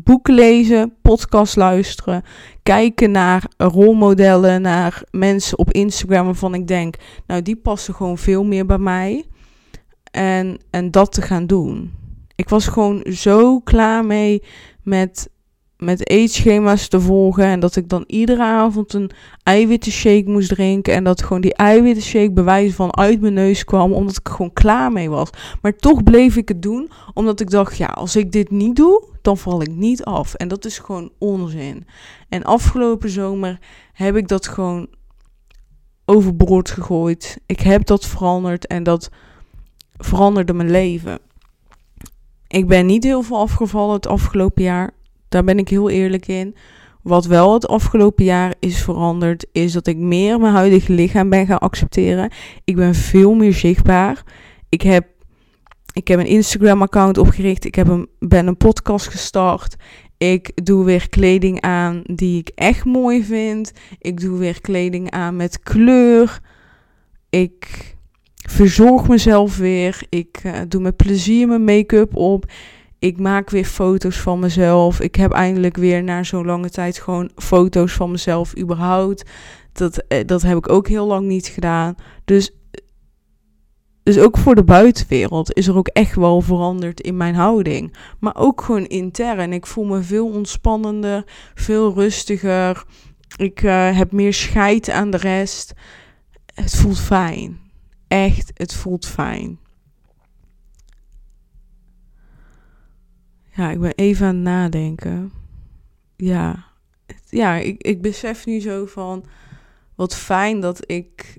Boeken 0.00 0.34
lezen, 0.34 0.94
podcast 1.02 1.56
luisteren, 1.56 2.22
kijken 2.62 3.10
naar 3.10 3.44
rolmodellen, 3.56 4.62
naar 4.62 5.02
mensen 5.10 5.58
op 5.58 5.72
Instagram 5.72 6.24
waarvan 6.24 6.54
ik 6.54 6.66
denk, 6.66 6.96
nou 7.26 7.42
die 7.42 7.56
passen 7.56 7.94
gewoon 7.94 8.18
veel 8.18 8.44
meer 8.44 8.66
bij 8.66 8.78
mij. 8.78 9.24
En, 10.10 10.58
en 10.70 10.90
dat 10.90 11.12
te 11.12 11.22
gaan 11.22 11.46
doen. 11.46 11.92
Ik 12.34 12.48
was 12.48 12.66
gewoon 12.66 13.04
zo 13.10 13.60
klaar 13.60 14.04
mee 14.04 14.42
met 14.82 15.30
met 15.82 16.08
eetschema's 16.08 16.88
te 16.88 17.00
volgen. 17.00 17.44
En 17.44 17.60
dat 17.60 17.76
ik 17.76 17.88
dan 17.88 18.04
iedere 18.06 18.42
avond 18.42 18.92
een 18.92 19.10
eiwittenshake 19.42 20.24
moest 20.26 20.48
drinken. 20.48 20.94
En 20.94 21.04
dat 21.04 21.22
gewoon 21.22 21.40
die 21.40 21.54
eiwittenshake 21.54 22.32
bewijs 22.32 22.74
van 22.74 22.96
uit 22.96 23.20
mijn 23.20 23.34
neus 23.34 23.64
kwam. 23.64 23.92
Omdat 23.92 24.16
ik 24.16 24.28
gewoon 24.28 24.52
klaar 24.52 24.92
mee 24.92 25.10
was. 25.10 25.30
Maar 25.62 25.76
toch 25.76 26.02
bleef 26.02 26.36
ik 26.36 26.48
het 26.48 26.62
doen. 26.62 26.90
Omdat 27.14 27.40
ik 27.40 27.50
dacht, 27.50 27.76
ja, 27.76 27.86
als 27.86 28.16
ik 28.16 28.32
dit 28.32 28.50
niet 28.50 28.76
doe, 28.76 29.04
dan 29.22 29.38
val 29.38 29.62
ik 29.62 29.70
niet 29.70 30.04
af. 30.04 30.34
En 30.34 30.48
dat 30.48 30.64
is 30.64 30.78
gewoon 30.78 31.10
onzin. 31.18 31.86
En 32.28 32.42
afgelopen 32.42 33.10
zomer 33.10 33.58
heb 33.92 34.16
ik 34.16 34.28
dat 34.28 34.48
gewoon 34.48 34.88
overboord 36.04 36.70
gegooid. 36.70 37.38
Ik 37.46 37.60
heb 37.60 37.86
dat 37.86 38.06
veranderd. 38.06 38.66
En 38.66 38.82
dat 38.82 39.10
veranderde 39.96 40.52
mijn 40.52 40.70
leven. 40.70 41.18
Ik 42.46 42.66
ben 42.66 42.86
niet 42.86 43.04
heel 43.04 43.22
veel 43.22 43.38
afgevallen 43.38 43.94
het 43.94 44.06
afgelopen 44.06 44.62
jaar. 44.62 44.90
Daar 45.32 45.44
ben 45.44 45.58
ik 45.58 45.68
heel 45.68 45.90
eerlijk 45.90 46.26
in. 46.26 46.54
Wat 47.02 47.26
wel 47.26 47.54
het 47.54 47.68
afgelopen 47.68 48.24
jaar 48.24 48.54
is 48.60 48.82
veranderd, 48.82 49.46
is 49.52 49.72
dat 49.72 49.86
ik 49.86 49.96
meer 49.96 50.40
mijn 50.40 50.52
huidige 50.52 50.92
lichaam 50.92 51.28
ben 51.30 51.46
gaan 51.46 51.58
accepteren. 51.58 52.30
Ik 52.64 52.76
ben 52.76 52.94
veel 52.94 53.34
meer 53.34 53.52
zichtbaar. 53.52 54.22
Ik 54.68 54.82
heb, 54.82 55.06
ik 55.92 56.08
heb 56.08 56.18
een 56.18 56.26
Instagram-account 56.26 57.18
opgericht. 57.18 57.64
Ik 57.64 57.74
heb 57.74 57.88
een, 57.88 58.08
ben 58.18 58.46
een 58.46 58.56
podcast 58.56 59.08
gestart. 59.08 59.76
Ik 60.18 60.64
doe 60.64 60.84
weer 60.84 61.08
kleding 61.08 61.60
aan 61.60 62.02
die 62.04 62.38
ik 62.38 62.50
echt 62.54 62.84
mooi 62.84 63.24
vind. 63.24 63.72
Ik 63.98 64.20
doe 64.20 64.38
weer 64.38 64.60
kleding 64.60 65.10
aan 65.10 65.36
met 65.36 65.60
kleur. 65.60 66.40
Ik 67.30 67.94
verzorg 68.48 69.08
mezelf 69.08 69.56
weer. 69.56 70.02
Ik 70.08 70.40
uh, 70.46 70.52
doe 70.68 70.80
met 70.80 70.96
plezier 70.96 71.48
mijn 71.48 71.64
make-up 71.64 72.16
op 72.16 72.50
ik 73.02 73.18
maak 73.18 73.50
weer 73.50 73.64
foto's 73.64 74.16
van 74.16 74.38
mezelf. 74.38 75.00
Ik 75.00 75.14
heb 75.14 75.32
eindelijk 75.32 75.76
weer 75.76 76.02
na 76.02 76.22
zo'n 76.22 76.46
lange 76.46 76.70
tijd 76.70 76.98
gewoon 76.98 77.30
foto's 77.36 77.92
van 77.92 78.10
mezelf 78.10 78.58
überhaupt. 78.58 79.30
Dat, 79.72 79.96
eh, 79.96 80.26
dat 80.26 80.42
heb 80.42 80.56
ik 80.56 80.68
ook 80.68 80.88
heel 80.88 81.06
lang 81.06 81.26
niet 81.26 81.46
gedaan. 81.46 81.94
Dus 82.24 82.56
dus 84.02 84.18
ook 84.18 84.38
voor 84.38 84.54
de 84.54 84.64
buitenwereld 84.64 85.52
is 85.52 85.66
er 85.66 85.76
ook 85.76 85.88
echt 85.88 86.14
wel 86.14 86.40
veranderd 86.40 87.00
in 87.00 87.16
mijn 87.16 87.34
houding. 87.34 87.96
Maar 88.20 88.36
ook 88.36 88.60
gewoon 88.60 88.86
intern. 88.86 89.52
Ik 89.52 89.66
voel 89.66 89.84
me 89.84 90.02
veel 90.02 90.28
ontspannender, 90.28 91.24
veel 91.54 91.94
rustiger. 91.94 92.84
Ik 93.36 93.62
uh, 93.62 93.96
heb 93.96 94.12
meer 94.12 94.34
scheid 94.34 94.90
aan 94.90 95.10
de 95.10 95.16
rest. 95.16 95.72
Het 96.54 96.76
voelt 96.76 97.00
fijn. 97.00 97.60
Echt, 98.08 98.50
het 98.54 98.74
voelt 98.74 99.06
fijn. 99.06 99.58
Ja, 103.54 103.70
ik 103.70 103.80
ben 103.80 103.94
even 103.94 104.26
aan 104.26 104.34
het 104.34 104.44
nadenken. 104.44 105.32
Ja, 106.16 106.64
ja 107.28 107.54
ik, 107.54 107.82
ik 107.82 108.02
besef 108.02 108.46
nu 108.46 108.60
zo 108.60 108.86
van 108.86 109.24
wat 109.94 110.14
fijn 110.16 110.60
dat 110.60 110.90
ik 110.90 111.38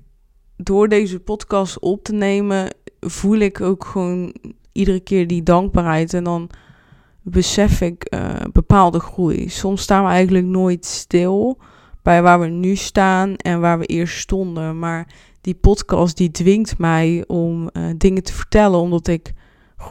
door 0.56 0.88
deze 0.88 1.20
podcast 1.20 1.78
op 1.78 2.02
te 2.02 2.12
nemen, 2.12 2.74
voel 3.00 3.38
ik 3.38 3.60
ook 3.60 3.84
gewoon 3.84 4.34
iedere 4.72 5.00
keer 5.00 5.26
die 5.26 5.42
dankbaarheid. 5.42 6.14
En 6.14 6.24
dan 6.24 6.50
besef 7.22 7.80
ik 7.80 8.14
uh, 8.14 8.34
bepaalde 8.52 9.00
groei. 9.00 9.48
Soms 9.48 9.82
staan 9.82 10.04
we 10.04 10.10
eigenlijk 10.10 10.46
nooit 10.46 10.84
stil 10.84 11.58
bij 12.02 12.22
waar 12.22 12.40
we 12.40 12.46
nu 12.46 12.76
staan 12.76 13.36
en 13.36 13.60
waar 13.60 13.78
we 13.78 13.86
eerst 13.86 14.18
stonden. 14.18 14.78
Maar 14.78 15.06
die 15.40 15.54
podcast 15.54 16.16
die 16.16 16.30
dwingt 16.30 16.78
mij 16.78 17.24
om 17.26 17.70
uh, 17.72 17.84
dingen 17.96 18.22
te 18.22 18.32
vertellen, 18.32 18.78
omdat 18.78 19.06
ik 19.06 19.32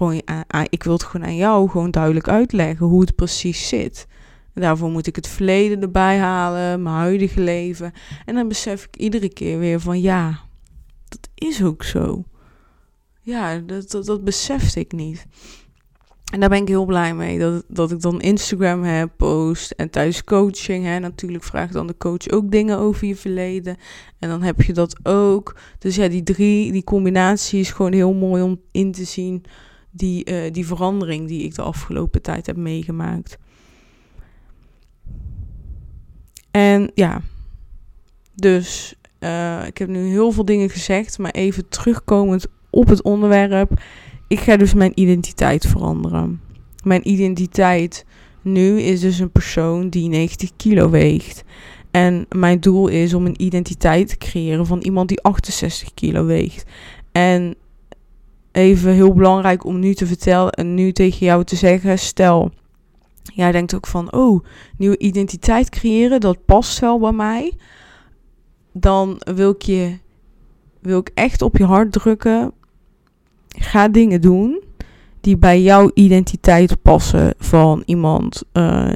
uh, 0.01 0.39
ik 0.69 0.83
wil 0.83 0.93
het 0.93 1.03
gewoon 1.03 1.27
aan 1.27 1.35
jou 1.35 1.69
gewoon 1.69 1.91
duidelijk 1.91 2.27
uitleggen 2.27 2.85
hoe 2.85 3.01
het 3.01 3.15
precies 3.15 3.67
zit. 3.67 4.07
En 4.53 4.61
daarvoor 4.61 4.89
moet 4.89 5.07
ik 5.07 5.15
het 5.15 5.27
verleden 5.27 5.81
erbij 5.81 6.17
halen, 6.17 6.83
mijn 6.83 6.95
huidige 6.95 7.39
leven. 7.39 7.93
En 8.25 8.35
dan 8.35 8.47
besef 8.47 8.83
ik 8.83 8.95
iedere 8.95 9.29
keer 9.29 9.59
weer 9.59 9.79
van 9.79 10.01
ja, 10.01 10.39
dat 11.07 11.29
is 11.35 11.63
ook 11.63 11.83
zo. 11.83 12.23
Ja, 13.21 13.57
dat, 13.57 13.91
dat, 13.91 14.05
dat 14.05 14.23
besefte 14.23 14.79
ik 14.79 14.91
niet. 14.91 15.25
En 16.33 16.39
daar 16.39 16.49
ben 16.49 16.61
ik 16.61 16.67
heel 16.67 16.85
blij 16.85 17.13
mee. 17.13 17.39
Dat, 17.39 17.63
dat 17.67 17.91
ik 17.91 18.01
dan 18.01 18.21
Instagram 18.21 18.83
heb, 18.83 19.09
post 19.17 19.71
en 19.71 19.89
thuis 19.89 20.23
coaching. 20.23 20.85
Hè. 20.85 20.99
Natuurlijk 20.99 21.43
vraagt 21.43 21.73
dan 21.73 21.87
de 21.87 21.97
coach 21.97 22.29
ook 22.29 22.51
dingen 22.51 22.77
over 22.77 23.07
je 23.07 23.15
verleden. 23.15 23.77
En 24.19 24.29
dan 24.29 24.41
heb 24.41 24.61
je 24.61 24.73
dat 24.73 24.99
ook. 25.03 25.55
Dus 25.79 25.95
ja, 25.95 26.07
die 26.07 26.23
drie, 26.23 26.71
die 26.71 26.83
combinatie 26.83 27.59
is 27.59 27.71
gewoon 27.71 27.93
heel 27.93 28.13
mooi 28.13 28.43
om 28.43 28.61
in 28.71 28.91
te 28.91 29.03
zien. 29.03 29.43
Die, 29.95 30.31
uh, 30.31 30.51
die 30.51 30.65
verandering 30.65 31.27
die 31.27 31.43
ik 31.43 31.55
de 31.55 31.61
afgelopen 31.61 32.21
tijd 32.21 32.45
heb 32.45 32.55
meegemaakt. 32.55 33.37
En 36.51 36.91
ja, 36.93 37.21
dus 38.35 38.95
uh, 39.19 39.67
ik 39.67 39.77
heb 39.77 39.87
nu 39.87 40.07
heel 40.07 40.31
veel 40.31 40.45
dingen 40.45 40.69
gezegd, 40.69 41.17
maar 41.17 41.31
even 41.31 41.69
terugkomend 41.69 42.45
op 42.69 42.87
het 42.87 43.01
onderwerp. 43.01 43.81
Ik 44.27 44.39
ga 44.39 44.57
dus 44.57 44.73
mijn 44.73 44.99
identiteit 44.99 45.67
veranderen. 45.67 46.41
Mijn 46.83 47.09
identiteit 47.09 48.05
nu 48.41 48.79
is 48.79 48.99
dus 48.99 49.19
een 49.19 49.31
persoon 49.31 49.89
die 49.89 50.09
90 50.09 50.51
kilo 50.57 50.89
weegt. 50.89 51.43
En 51.91 52.25
mijn 52.29 52.59
doel 52.59 52.87
is 52.87 53.13
om 53.13 53.25
een 53.25 53.41
identiteit 53.41 54.07
te 54.07 54.17
creëren 54.17 54.65
van 54.65 54.79
iemand 54.79 55.07
die 55.07 55.21
68 55.21 55.93
kilo 55.93 56.25
weegt. 56.25 56.65
En 57.11 57.55
even 58.53 58.91
heel 58.91 59.13
belangrijk 59.13 59.65
om 59.65 59.79
nu 59.79 59.93
te 59.93 60.05
vertellen 60.05 60.51
en 60.51 60.73
nu 60.73 60.91
tegen 60.91 61.25
jou 61.25 61.43
te 61.43 61.55
zeggen: 61.55 61.99
stel, 61.99 62.51
jij 63.33 63.51
denkt 63.51 63.75
ook 63.75 63.87
van, 63.87 64.13
oh, 64.13 64.45
nieuwe 64.77 64.97
identiteit 64.97 65.69
creëren, 65.69 66.19
dat 66.19 66.45
past 66.45 66.79
wel 66.79 66.99
bij 66.99 67.11
mij. 67.11 67.53
Dan 68.71 69.21
wil 69.35 69.49
ik 69.49 69.61
je, 69.61 69.97
wil 70.81 70.99
ik 70.99 71.11
echt 71.13 71.41
op 71.41 71.57
je 71.57 71.65
hart 71.65 71.91
drukken. 71.91 72.51
Ga 73.47 73.87
dingen 73.87 74.21
doen 74.21 74.63
die 75.21 75.37
bij 75.37 75.61
jouw 75.61 75.91
identiteit 75.93 76.81
passen 76.81 77.33
van 77.37 77.83
iemand 77.85 78.43
uh, 78.53 78.91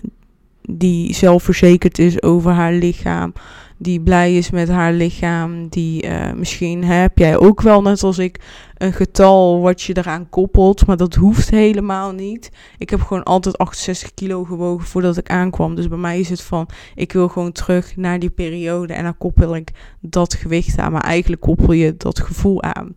die 0.62 1.14
zelfverzekerd 1.14 2.00
is 2.00 2.22
over 2.22 2.52
haar 2.52 2.74
lichaam, 2.74 3.34
die 3.78 4.02
blij 4.02 4.36
is 4.38 4.50
met 4.50 4.70
haar 4.70 4.94
lichaam, 4.94 5.68
die 5.68 6.06
uh, 6.06 6.34
misschien 6.34 6.84
heb 6.84 7.18
jij 7.18 7.38
ook 7.38 7.62
wel 7.62 7.82
net 7.82 8.04
als 8.04 8.18
ik 8.18 8.40
een 8.78 8.94
getal 8.94 9.62
wat 9.62 9.82
je 9.82 9.98
eraan 9.98 10.30
koppelt, 10.30 10.86
maar 10.86 10.98
dat 10.98 11.16
hoeft 11.16 11.50
helemaal 11.50 12.12
niet. 12.12 12.52
Ik 12.78 12.90
heb 12.90 13.02
gewoon 13.02 13.24
altijd 13.24 13.58
68 13.58 14.14
kilo 14.14 14.44
gewogen 14.44 14.88
voordat 14.88 15.18
ik 15.18 15.30
aankwam, 15.30 15.76
dus 15.76 15.88
bij 15.88 15.98
mij 15.98 16.20
is 16.20 16.30
het 16.30 16.42
van 16.42 16.70
ik 16.96 17.12
wil 17.12 17.28
gewoon 17.28 17.52
terug 17.52 17.96
naar 17.96 18.20
die 18.20 18.30
periode 18.30 18.94
en 18.94 19.04
dan 19.04 19.18
koppel 19.18 19.56
ik 19.56 19.72
dat 20.02 20.34
gewicht 20.34 20.78
aan, 20.78 20.92
maar 20.92 21.04
eigenlijk 21.04 21.42
koppel 21.42 21.72
je 21.72 21.98
dat 21.98 22.20
gevoel 22.20 22.64
aan. 22.64 22.96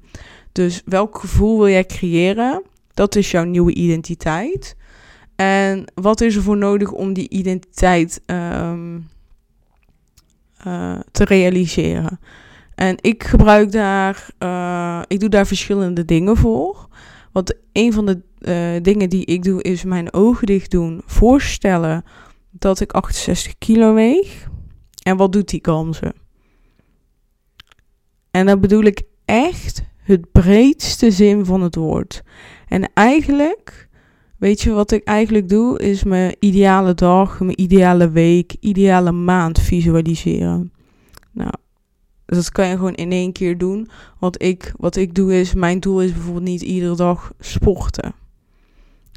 Dus 0.53 0.83
welk 0.85 1.19
gevoel 1.19 1.59
wil 1.59 1.69
jij 1.69 1.87
creëren? 1.87 2.63
Dat 2.95 3.17
is 3.17 3.31
jouw 3.31 3.45
nieuwe 3.45 3.75
identiteit. 3.75 4.77
En 5.37 5.85
wat 5.95 6.21
is 6.21 6.37
er 6.37 6.43
voor 6.43 6.57
nodig 6.57 6.93
om 6.93 7.13
die 7.13 7.29
identiteit 7.29 8.21
um, 8.27 9.09
uh, 10.67 10.99
te 11.11 11.25
realiseren? 11.25 12.21
En 12.75 12.97
ik 13.01 13.25
gebruik 13.25 13.73
daar, 13.73 14.27
uh, 14.39 15.03
ik 15.07 15.21
doe 15.21 15.29
daar 15.29 15.47
verschillende 15.47 16.05
dingen 16.05 16.37
voor. 16.37 16.89
Want 17.33 17.55
een 17.73 17.93
van 17.93 18.07
de 18.07 18.21
uh, 18.41 18.83
dingen 18.83 19.09
die 19.09 19.25
ik 19.25 19.43
doe 19.43 19.63
is 19.63 19.85
mijn 19.85 20.13
ogen 20.13 20.47
dicht 20.47 20.71
doen, 20.71 21.03
voorstellen 21.07 22.05
dat 22.51 22.81
ik 22.81 22.93
68 22.93 23.59
kilo 23.59 23.95
weeg. 23.95 24.49
En 25.03 25.17
wat 25.17 25.33
doet 25.33 25.49
die 25.49 25.61
kansen? 25.61 26.13
En 28.31 28.47
dan 28.47 28.61
bedoel 28.61 28.83
ik 28.83 29.03
echt 29.25 29.83
het 30.03 30.33
breedste 30.33 31.11
zin 31.11 31.45
van 31.45 31.63
het 31.63 31.75
woord. 31.75 32.23
En 32.69 32.93
eigenlijk 32.95 33.89
Weet 34.41 34.61
je 34.61 34.71
wat 34.71 34.91
ik 34.91 35.05
eigenlijk 35.05 35.49
doe? 35.49 35.79
Is 35.79 36.05
mijn 36.05 36.37
ideale 36.39 36.95
dag, 36.95 37.41
mijn 37.41 37.61
ideale 37.61 38.11
week, 38.11 38.57
ideale 38.61 39.13
maand 39.13 39.61
visualiseren. 39.61 40.73
Nou, 41.33 41.53
dat 42.27 42.51
kan 42.51 42.67
je 42.67 42.77
gewoon 42.77 42.95
in 42.95 43.13
één 43.13 43.33
keer 43.33 43.59
doen. 43.59 43.89
Want 44.19 44.43
ik, 44.43 44.73
wat 44.77 44.97
ik 44.97 45.15
doe 45.15 45.41
is, 45.41 45.55
mijn 45.55 45.81
doel 45.81 46.03
is 46.03 46.13
bijvoorbeeld 46.13 46.45
niet 46.45 46.63
iedere 46.63 46.97
dag 46.97 47.33
sporten. 47.41 48.15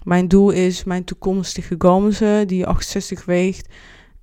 Mijn 0.03 0.27
doel 0.27 0.49
is 0.49 0.83
mijn 0.83 1.03
toekomstige 1.03 1.75
gamze, 1.77 2.43
die 2.47 2.65
68 2.65 3.25
weegt, 3.25 3.69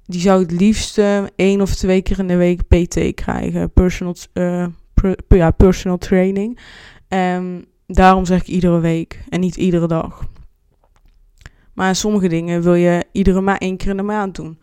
die 0.05 0.21
zou 0.21 0.43
het 0.43 0.51
liefste 0.51 1.31
één 1.37 1.61
of 1.61 1.75
twee 1.75 2.03
keer 2.03 2.19
in 2.19 2.29
de 2.29 2.37
week 2.37 2.69
PT 2.69 3.15
krijgen. 3.15 3.73
Personal, 3.73 4.15
uh, 4.35 4.67
ja, 5.29 5.51
personal 5.51 5.99
training. 5.99 6.59
En 7.09 7.65
daarom 7.87 8.25
zeg 8.25 8.41
ik 8.41 8.47
iedere 8.47 8.81
week 8.81 9.25
en 9.29 9.41
niet 9.41 9.57
iedere 9.57 9.87
dag. 9.87 10.29
Maar 11.75 11.97
sommige 11.97 12.29
dingen 12.29 12.63
wil 12.63 12.75
je 12.75 13.05
iedere 13.13 13.41
maar 13.41 13.59
één 13.59 13.77
keer 13.77 13.91
in 13.91 13.97
de 13.97 14.03
maand 14.03 14.35
doen. 14.35 14.59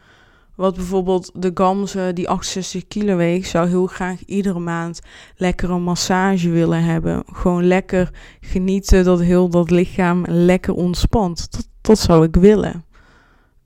Wat 0.55 0.75
bijvoorbeeld 0.75 1.31
de 1.33 1.51
Gamze 1.53 2.11
die 2.13 2.29
68 2.29 2.87
kilo 2.87 3.15
weegt, 3.15 3.49
zou 3.49 3.67
heel 3.67 3.87
graag 3.87 4.25
iedere 4.25 4.59
maand 4.59 4.99
lekker 5.35 5.69
een 5.69 5.83
massage 5.83 6.49
willen 6.49 6.83
hebben. 6.83 7.23
Gewoon 7.33 7.67
lekker 7.67 8.09
genieten 8.41 9.03
dat 9.03 9.19
heel 9.19 9.49
dat 9.49 9.71
lichaam 9.71 10.25
lekker 10.27 10.73
ontspant. 10.73 11.51
Dat, 11.51 11.67
dat 11.81 11.99
zou 11.99 12.25
ik 12.25 12.35
willen. 12.35 12.85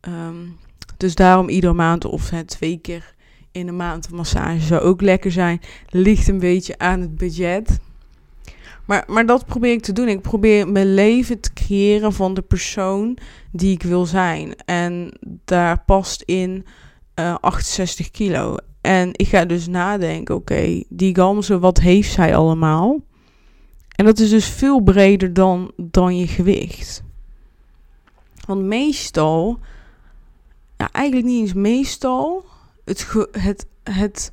Um, 0.08 0.58
dus 0.98 1.16
daarom 1.16 1.50
iedere 1.50 1.74
maand 1.74 2.06
of 2.06 2.30
hè, 2.30 2.44
twee 2.44 2.78
keer 2.78 3.14
in 3.52 3.66
de 3.66 3.72
maand 3.72 4.08
een 4.08 4.16
massage 4.16 4.60
zou 4.60 4.82
ook 4.82 5.02
lekker 5.02 5.32
zijn. 5.32 5.62
Ligt 5.90 6.28
een 6.28 6.40
beetje 6.40 6.78
aan 6.78 7.02
het 7.02 7.16
budget. 7.16 7.80
Maar, 8.92 9.04
maar 9.08 9.26
dat 9.26 9.46
probeer 9.46 9.72
ik 9.72 9.82
te 9.82 9.94
doen. 9.94 10.08
Ik 10.08 10.22
probeer 10.22 10.68
mijn 10.68 10.94
leven 10.94 11.40
te 11.40 11.54
creëren 11.54 12.14
van 12.14 12.34
de 12.34 12.42
persoon 12.42 13.18
die 13.52 13.72
ik 13.72 13.84
wil 13.84 14.06
zijn. 14.06 14.56
En 14.66 15.14
daar 15.46 15.84
past 15.86 16.22
in 16.22 16.66
uh, 17.16 17.30
eh, 17.30 17.36
68 17.42 18.12
kilo. 18.12 18.56
En 18.82 19.10
ik 19.12 19.28
ga 19.28 19.46
dus 19.46 19.68
nadenken, 19.68 20.36
oké, 20.36 20.84
die 20.90 21.16
gamze, 21.16 21.60
wat 21.60 21.80
heeft 21.80 22.12
zij 22.12 22.36
allemaal? 22.36 23.00
En 23.96 24.06
dat 24.06 24.20
is 24.20 24.30
dus 24.30 24.48
veel 24.48 24.80
breder 24.80 25.34
dan, 25.34 25.72
dan 25.78 26.18
je 26.18 26.28
gewicht. 26.28 27.04
Want 28.46 28.62
meestal, 28.62 29.60
ja, 30.78 30.92
eigenlijk 30.92 31.28
niet 31.28 31.42
eens 31.42 31.54
meestal, 31.54 32.46
het, 32.86 33.08
het, 33.32 33.66
het 33.84 34.32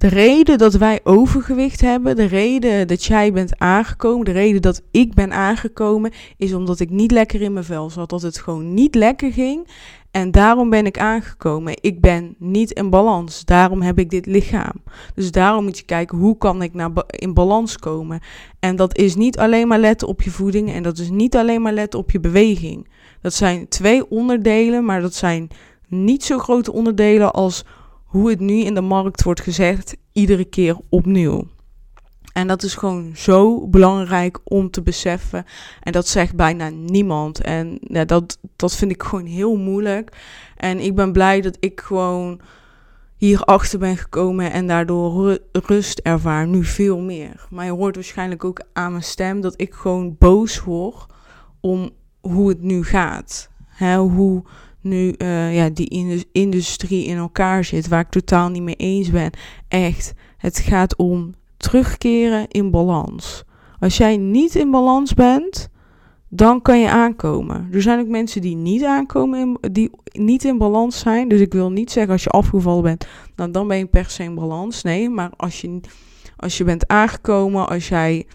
de 0.00 0.08
reden 0.08 0.58
dat 0.58 0.74
wij 0.74 1.00
overgewicht 1.04 1.80
hebben, 1.80 2.16
de 2.16 2.24
reden 2.24 2.88
dat 2.88 3.04
jij 3.04 3.32
bent 3.32 3.58
aangekomen, 3.58 4.24
de 4.24 4.30
reden 4.30 4.62
dat 4.62 4.82
ik 4.90 5.14
ben 5.14 5.32
aangekomen, 5.32 6.12
is 6.36 6.54
omdat 6.54 6.80
ik 6.80 6.90
niet 6.90 7.10
lekker 7.10 7.40
in 7.42 7.52
mijn 7.52 7.64
vel 7.64 7.90
zat. 7.90 8.10
Dat 8.10 8.22
het 8.22 8.38
gewoon 8.38 8.74
niet 8.74 8.94
lekker 8.94 9.32
ging. 9.32 9.68
En 10.10 10.30
daarom 10.30 10.70
ben 10.70 10.86
ik 10.86 10.98
aangekomen. 10.98 11.74
Ik 11.80 12.00
ben 12.00 12.34
niet 12.38 12.70
in 12.70 12.90
balans. 12.90 13.44
Daarom 13.44 13.82
heb 13.82 13.98
ik 13.98 14.10
dit 14.10 14.26
lichaam. 14.26 14.82
Dus 15.14 15.30
daarom 15.30 15.64
moet 15.64 15.78
je 15.78 15.84
kijken 15.84 16.18
hoe 16.18 16.38
kan 16.38 16.62
ik 16.62 16.74
naar 16.74 16.90
in 17.06 17.34
balans 17.34 17.76
komen. 17.76 18.20
En 18.60 18.76
dat 18.76 18.96
is 18.96 19.14
niet 19.14 19.38
alleen 19.38 19.68
maar 19.68 19.78
letten 19.78 20.08
op 20.08 20.22
je 20.22 20.30
voeding 20.30 20.72
en 20.72 20.82
dat 20.82 20.98
is 20.98 21.10
niet 21.10 21.36
alleen 21.36 21.62
maar 21.62 21.72
letten 21.72 21.98
op 21.98 22.10
je 22.10 22.20
beweging. 22.20 22.88
Dat 23.20 23.34
zijn 23.34 23.68
twee 23.68 24.10
onderdelen, 24.10 24.84
maar 24.84 25.00
dat 25.00 25.14
zijn 25.14 25.48
niet 25.88 26.24
zo 26.24 26.38
grote 26.38 26.72
onderdelen 26.72 27.32
als 27.32 27.64
hoe 28.10 28.30
het 28.30 28.40
nu 28.40 28.54
in 28.54 28.74
de 28.74 28.80
markt 28.80 29.22
wordt 29.22 29.40
gezegd, 29.40 29.96
iedere 30.12 30.44
keer 30.44 30.76
opnieuw. 30.88 31.46
En 32.32 32.46
dat 32.46 32.62
is 32.62 32.74
gewoon 32.74 33.12
zo 33.14 33.68
belangrijk 33.68 34.38
om 34.44 34.70
te 34.70 34.82
beseffen. 34.82 35.44
En 35.80 35.92
dat 35.92 36.08
zegt 36.08 36.36
bijna 36.36 36.68
niemand. 36.68 37.40
En 37.40 37.78
ja, 37.80 38.04
dat, 38.04 38.38
dat 38.56 38.76
vind 38.76 38.90
ik 38.90 39.02
gewoon 39.02 39.26
heel 39.26 39.56
moeilijk. 39.56 40.16
En 40.56 40.78
ik 40.78 40.94
ben 40.94 41.12
blij 41.12 41.40
dat 41.40 41.56
ik 41.60 41.80
gewoon 41.80 42.40
hierachter 43.16 43.78
ben 43.78 43.96
gekomen 43.96 44.52
en 44.52 44.66
daardoor 44.66 45.38
rust 45.52 45.98
ervaar. 45.98 46.46
Nu 46.46 46.64
veel 46.64 46.98
meer. 46.98 47.46
Maar 47.50 47.64
je 47.64 47.70
hoort 47.70 47.94
waarschijnlijk 47.94 48.44
ook 48.44 48.60
aan 48.72 48.90
mijn 48.90 49.02
stem 49.02 49.40
dat 49.40 49.54
ik 49.56 49.74
gewoon 49.74 50.16
boos 50.18 50.62
word 50.62 51.06
om 51.60 51.90
hoe 52.20 52.48
het 52.48 52.62
nu 52.62 52.84
gaat. 52.84 53.50
He, 53.66 53.96
hoe 53.96 54.42
nu 54.80 55.14
uh, 55.18 55.56
ja, 55.56 55.68
die 55.68 56.24
industrie 56.32 57.04
in 57.04 57.16
elkaar 57.16 57.64
zit, 57.64 57.88
waar 57.88 58.00
ik 58.00 58.10
totaal 58.10 58.48
niet 58.48 58.62
mee 58.62 58.74
eens 58.74 59.10
ben. 59.10 59.30
Echt, 59.68 60.12
het 60.36 60.58
gaat 60.58 60.96
om 60.96 61.34
terugkeren 61.56 62.48
in 62.48 62.70
balans. 62.70 63.44
Als 63.78 63.96
jij 63.96 64.16
niet 64.16 64.54
in 64.54 64.70
balans 64.70 65.14
bent, 65.14 65.68
dan 66.28 66.62
kan 66.62 66.80
je 66.80 66.90
aankomen. 66.90 67.68
Er 67.72 67.82
zijn 67.82 68.00
ook 68.00 68.08
mensen 68.08 68.40
die 68.40 68.56
niet 68.56 68.84
aankomen, 68.84 69.58
die 69.72 69.90
niet 70.12 70.44
in 70.44 70.58
balans 70.58 70.98
zijn. 70.98 71.28
Dus 71.28 71.40
ik 71.40 71.52
wil 71.52 71.70
niet 71.70 71.90
zeggen 71.90 72.12
als 72.12 72.22
je 72.22 72.30
afgevallen 72.30 72.82
bent, 72.82 73.06
nou 73.36 73.50
dan 73.50 73.68
ben 73.68 73.78
je 73.78 73.86
per 73.86 74.10
se 74.10 74.22
in 74.22 74.34
balans. 74.34 74.82
Nee, 74.82 75.08
maar 75.08 75.30
als 75.36 75.60
je, 75.60 75.80
als 76.36 76.58
je 76.58 76.64
bent 76.64 76.88
aangekomen, 76.88 77.68
als 77.68 77.88
jij, 77.88 78.26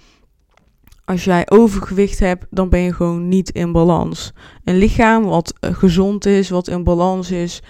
als 1.05 1.23
jij 1.23 1.49
overgewicht 1.49 2.19
hebt, 2.19 2.45
dan 2.49 2.69
ben 2.69 2.79
je 2.79 2.93
gewoon 2.93 3.27
niet 3.27 3.49
in 3.49 3.71
balans. 3.71 4.33
Een 4.63 4.77
lichaam 4.77 5.23
wat 5.23 5.53
eh, 5.59 5.73
gezond 5.73 6.25
is, 6.25 6.49
wat 6.49 6.67
in 6.67 6.83
balans 6.83 7.31
is, 7.31 7.61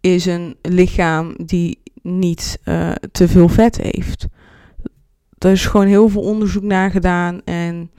is 0.00 0.26
een 0.26 0.56
lichaam 0.62 1.34
die 1.44 1.80
niet 2.02 2.58
uh, 2.64 2.92
te 3.12 3.28
veel 3.28 3.48
vet 3.48 3.76
heeft. 3.76 4.26
Er 5.38 5.50
is 5.50 5.66
gewoon 5.66 5.86
heel 5.86 6.08
veel 6.08 6.22
onderzoek 6.22 6.62
naar 6.62 6.90
gedaan 6.90 7.42
en 7.44 7.90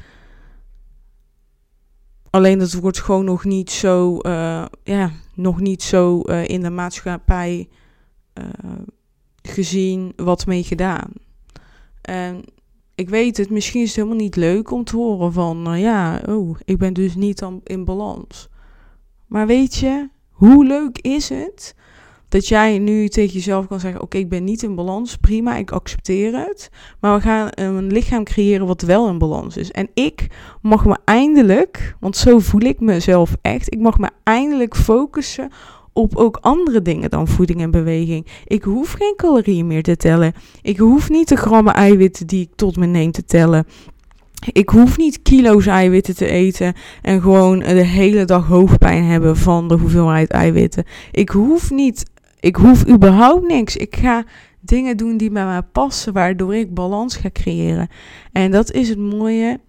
alleen 2.29 2.59
dat 2.59 2.73
wordt 2.73 3.01
gewoon 3.01 3.25
nog 3.25 3.43
niet 3.43 3.71
zo, 3.71 4.19
uh, 4.21 4.65
ja, 4.83 5.11
nog 5.35 5.59
niet 5.59 5.83
zo 5.83 6.19
in 6.21 6.61
de 6.61 6.69
maatschappij 6.69 7.69
gezien 9.41 10.13
wat 10.15 10.45
mee 10.45 10.63
gedaan. 10.63 11.11
En 12.01 12.43
ik 12.95 13.09
weet 13.09 13.37
het, 13.37 13.49
misschien 13.49 13.81
is 13.81 13.87
het 13.87 13.95
helemaal 13.95 14.17
niet 14.17 14.35
leuk 14.35 14.71
om 14.71 14.83
te 14.83 14.95
horen 14.95 15.33
van, 15.33 15.79
ja, 15.79 16.21
oh, 16.29 16.57
ik 16.65 16.77
ben 16.77 16.93
dus 16.93 17.15
niet 17.15 17.45
in 17.63 17.85
balans. 17.85 18.49
Maar 19.27 19.47
weet 19.47 19.75
je, 19.75 20.09
hoe 20.29 20.65
leuk 20.65 20.97
is 20.97 21.29
het 21.29 21.75
dat 22.33 22.47
jij 22.47 22.79
nu 22.79 23.07
tegen 23.07 23.33
jezelf 23.33 23.67
kan 23.67 23.79
zeggen: 23.79 24.01
Oké, 24.01 24.17
ik 24.17 24.29
ben 24.29 24.43
niet 24.43 24.63
in 24.63 24.75
balans, 24.75 25.17
prima, 25.17 25.55
ik 25.55 25.71
accepteer 25.71 26.37
het. 26.37 26.69
Maar 26.99 27.15
we 27.15 27.21
gaan 27.21 27.47
een 27.51 27.91
lichaam 27.91 28.23
creëren 28.23 28.67
wat 28.67 28.81
wel 28.81 29.07
in 29.07 29.17
balans 29.17 29.57
is. 29.57 29.71
En 29.71 29.89
ik 29.93 30.27
mag 30.61 30.85
me 30.85 30.97
eindelijk, 31.05 31.95
want 31.99 32.17
zo 32.17 32.39
voel 32.39 32.61
ik 32.61 32.79
mezelf 32.79 33.35
echt, 33.41 33.73
ik 33.73 33.79
mag 33.79 33.97
me 33.97 34.09
eindelijk 34.23 34.75
focussen 34.75 35.51
op 35.93 36.15
ook 36.15 36.37
andere 36.41 36.81
dingen 36.81 37.09
dan 37.09 37.27
voeding 37.27 37.61
en 37.61 37.71
beweging. 37.71 38.27
Ik 38.45 38.63
hoef 38.63 38.91
geen 38.91 39.13
calorieën 39.15 39.67
meer 39.67 39.83
te 39.83 39.97
tellen. 39.97 40.33
Ik 40.61 40.77
hoef 40.77 41.09
niet 41.09 41.27
de 41.27 41.35
grammen 41.35 41.73
eiwitten 41.73 42.27
die 42.27 42.41
ik 42.41 42.55
tot 42.55 42.77
me 42.77 42.85
neem 42.85 43.11
te 43.11 43.25
tellen. 43.25 43.65
Ik 44.51 44.69
hoef 44.69 44.97
niet 44.97 45.21
kilo's 45.21 45.65
eiwitten 45.65 46.15
te 46.15 46.27
eten 46.27 46.73
en 47.01 47.21
gewoon 47.21 47.59
de 47.59 47.85
hele 47.85 48.25
dag 48.25 48.47
hoofdpijn 48.47 49.03
hebben 49.03 49.37
van 49.37 49.67
de 49.67 49.77
hoeveelheid 49.77 50.29
eiwitten. 50.29 50.83
Ik 51.11 51.29
hoef 51.29 51.71
niet 51.71 52.11
ik 52.43 52.55
hoef 52.55 52.87
überhaupt 52.87 53.47
niks. 53.47 53.75
Ik 53.75 53.95
ga 53.95 54.23
dingen 54.59 54.97
doen 54.97 55.17
die 55.17 55.31
bij 55.31 55.45
mij 55.45 55.61
passen, 55.61 56.13
waardoor 56.13 56.55
ik 56.55 56.73
balans 56.73 57.15
ga 57.15 57.29
creëren. 57.33 57.87
En 58.31 58.51
dat 58.51 58.71
is 58.71 58.89
het 58.89 58.97
mooie. 58.97 59.59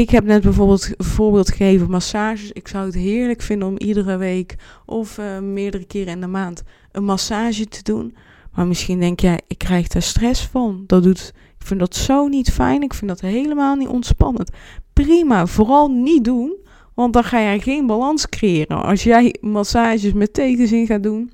Ik 0.00 0.10
heb 0.10 0.24
net 0.24 0.42
bijvoorbeeld 0.42 0.90
voorbeeld 0.96 1.50
gegeven 1.50 1.90
massages. 1.90 2.52
Ik 2.52 2.68
zou 2.68 2.86
het 2.86 2.94
heerlijk 2.94 3.42
vinden 3.42 3.68
om 3.68 3.78
iedere 3.78 4.16
week 4.16 4.56
of 4.86 5.18
uh, 5.18 5.38
meerdere 5.38 5.84
keren 5.84 6.12
in 6.12 6.20
de 6.20 6.26
maand 6.26 6.62
een 6.92 7.04
massage 7.04 7.66
te 7.68 7.82
doen. 7.82 8.16
Maar 8.54 8.66
misschien 8.66 9.00
denk 9.00 9.20
jij, 9.20 9.40
ik 9.46 9.58
krijg 9.58 9.88
daar 9.88 10.02
stress 10.02 10.46
van. 10.46 10.84
Dat 10.86 11.02
doet, 11.02 11.32
ik 11.58 11.66
vind 11.66 11.80
dat 11.80 11.96
zo 11.96 12.26
niet 12.26 12.52
fijn. 12.52 12.82
Ik 12.82 12.94
vind 12.94 13.10
dat 13.10 13.20
helemaal 13.20 13.76
niet 13.76 13.88
ontspannend. 13.88 14.50
Prima, 14.92 15.46
vooral 15.46 15.88
niet 15.88 16.24
doen. 16.24 16.56
Want 16.94 17.12
dan 17.12 17.24
ga 17.24 17.40
jij 17.40 17.60
geen 17.60 17.86
balans 17.86 18.28
creëren. 18.28 18.82
Als 18.82 19.02
jij 19.02 19.34
massages 19.40 20.12
met 20.12 20.32
tegenzin 20.32 20.86
gaat 20.86 21.02
doen, 21.02 21.32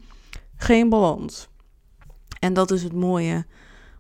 geen 0.57 0.89
balans. 0.89 1.49
En 2.41 2.55
dat 2.55 2.71
is 2.71 2.83
het 2.83 2.93
mooie. 2.93 3.47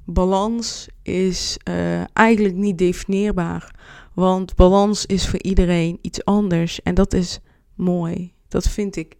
Balans 0.04 0.88
is 1.02 1.58
uh, 1.68 2.16
eigenlijk 2.16 2.54
niet 2.54 2.78
definieerbaar. 2.78 3.74
Want 4.16 4.54
balans 4.54 5.06
is 5.06 5.28
voor 5.28 5.42
iedereen 5.42 5.98
iets 6.02 6.24
anders. 6.24 6.82
En 6.82 6.94
dat 6.94 7.14
is 7.14 7.40
mooi. 7.74 8.32
Dat 8.48 8.68
vind 8.68 8.96
ik 8.96 9.14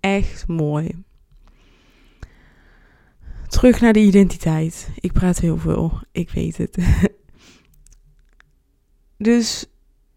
echt 0.00 0.48
mooi. 0.48 1.04
Terug 3.48 3.80
naar 3.80 3.92
de 3.92 4.00
identiteit. 4.00 4.88
Ik 4.98 5.12
praat 5.12 5.38
heel 5.38 5.56
veel. 5.56 6.00
Ik 6.12 6.30
weet 6.30 6.56
het. 6.56 6.76
dus 9.28 9.66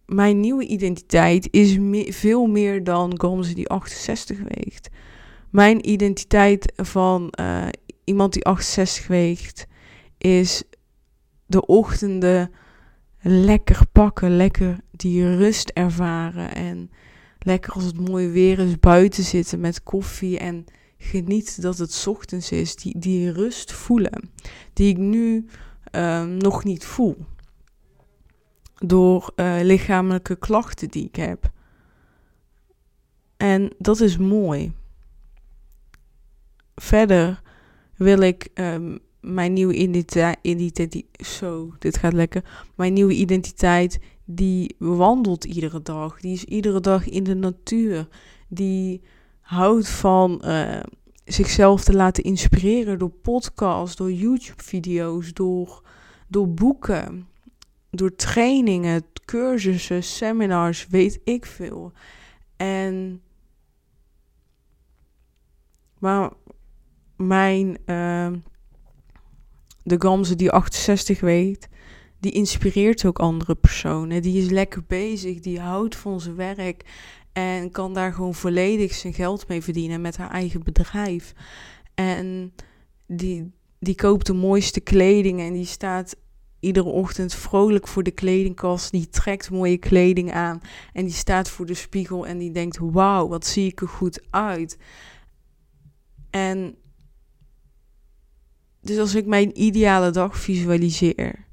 mijn 0.05 0.39
nieuwe 0.39 0.65
identiteit 0.65 1.47
is 1.51 1.77
veel 2.15 2.45
meer 2.45 2.83
dan 2.83 3.19
Gomze 3.19 3.53
die 3.53 3.69
68 3.69 4.37
weegt. 4.37 4.89
Mijn 5.49 5.89
identiteit 5.89 6.73
van 6.75 7.33
uh, 7.39 7.67
iemand 8.03 8.33
die 8.33 8.45
68 8.45 9.07
weegt 9.07 9.67
is 10.17 10.63
de 11.45 11.65
ochtenden 11.65 12.51
lekker 13.21 13.88
pakken, 13.91 14.36
lekker 14.36 14.80
die 14.91 15.36
rust 15.36 15.69
ervaren 15.69 16.56
en 16.56 16.91
lekker 17.39 17.73
als 17.73 17.84
het 17.84 18.10
mooi 18.10 18.27
weer 18.27 18.60
is 18.60 18.80
buiten 18.80 19.23
zitten 19.23 19.60
met 19.60 19.84
koffie 19.84 20.39
en 20.39 20.65
geniet 20.97 21.62
dat 21.62 21.77
het 21.77 22.06
ochtends 22.08 22.51
is. 22.51 22.75
Die, 22.75 22.99
die 22.99 23.32
rust 23.32 23.71
voelen 23.71 24.32
die 24.73 24.89
ik 24.89 24.97
nu 24.97 25.45
uh, 25.91 26.23
nog 26.23 26.63
niet 26.63 26.86
voel 26.86 27.25
door 28.75 29.32
uh, 29.36 29.58
lichamelijke 29.62 30.36
klachten 30.36 30.89
die 30.89 31.06
ik 31.06 31.15
heb. 31.15 31.51
En 33.38 33.73
dat 33.77 33.99
is 33.99 34.17
mooi. 34.17 34.73
Verder 36.75 37.41
wil 37.95 38.19
ik 38.19 38.49
um, 38.53 38.99
mijn 39.33 39.53
nieuwe 39.53 39.73
identiteit, 39.73 40.37
identiteit, 40.41 41.05
zo, 41.25 41.73
dit 41.79 41.97
gaat 41.97 42.13
lekker. 42.13 42.43
Mijn 42.75 42.93
nieuwe 42.93 43.13
identiteit, 43.13 43.99
die 44.25 44.75
wandelt 44.77 45.43
iedere 45.43 45.81
dag. 45.81 46.19
Die 46.19 46.33
is 46.33 46.43
iedere 46.43 46.79
dag 46.79 47.09
in 47.09 47.23
de 47.23 47.35
natuur. 47.35 48.07
Die 48.47 49.01
houdt 49.41 49.89
van 49.89 50.41
uh, 50.45 50.79
zichzelf 51.25 51.83
te 51.83 51.93
laten 51.93 52.23
inspireren 52.23 52.99
door 52.99 53.11
podcasts, 53.21 53.95
door 53.95 54.11
YouTube-video's, 54.11 55.33
door, 55.33 55.81
door 56.27 56.53
boeken 56.53 57.27
door 57.97 58.15
trainingen, 58.15 59.05
cursussen, 59.25 60.03
seminars, 60.03 60.87
weet 60.87 61.19
ik 61.23 61.45
veel. 61.45 61.91
En 62.55 63.21
maar 65.99 66.31
mijn 67.15 67.77
uh, 67.85 68.31
de 69.88 69.95
Gamze 70.00 70.36
die 70.36 70.52
68 70.52 71.19
weet, 71.19 71.67
die 72.19 72.32
inspireert 72.32 73.06
ook 73.06 73.19
andere 73.19 73.56
personen. 73.56 74.21
Die 74.21 74.41
is 74.43 74.50
lekker 74.50 74.84
bezig, 74.88 75.39
die 75.39 75.60
houdt 75.60 75.95
van 75.95 76.21
zijn 76.21 76.36
werk 76.36 76.86
en 77.34 77.71
kan 77.71 77.93
daar 77.93 78.13
gewoon 78.13 78.34
volledig 78.34 78.93
zijn 78.93 79.13
geld 79.13 79.47
mee 79.47 79.62
verdienen 79.62 80.02
met 80.02 80.17
haar 80.17 80.30
eigen 80.30 80.63
bedrijf. 80.63 81.34
En 81.93 82.54
die, 83.06 83.52
die 83.80 83.95
koopt 83.95 84.26
de 84.26 84.34
mooiste 84.34 84.80
kleding 84.80 85.39
en 85.39 85.54
die 85.54 85.65
staat 85.65 86.15
iedere 86.60 86.89
ochtend 86.89 87.34
vrolijk 87.34 87.88
voor 87.88 88.04
de 88.04 88.12
kledingkast. 88.12 88.91
Die 88.91 89.10
trekt 89.10 89.52
mooie 89.52 89.78
kleding 89.78 90.32
aan. 90.32 90.62
En 90.93 91.06
die 91.06 91.13
staat 91.13 91.50
voor 91.50 91.65
de 91.65 91.73
spiegel 91.73 92.28
en 92.28 92.38
die 92.38 92.52
denkt: 92.52 92.78
Wauw, 92.82 93.28
wat 93.28 93.45
zie 93.45 93.67
ik 93.67 93.82
er 93.82 93.88
goed 93.88 94.21
uit. 94.30 94.78
En 96.30 96.76
dus 98.81 98.97
als 98.97 99.15
ik 99.15 99.25
mijn 99.25 99.61
ideale 99.61 100.11
dag 100.11 100.37
visualiseer, 100.37 101.45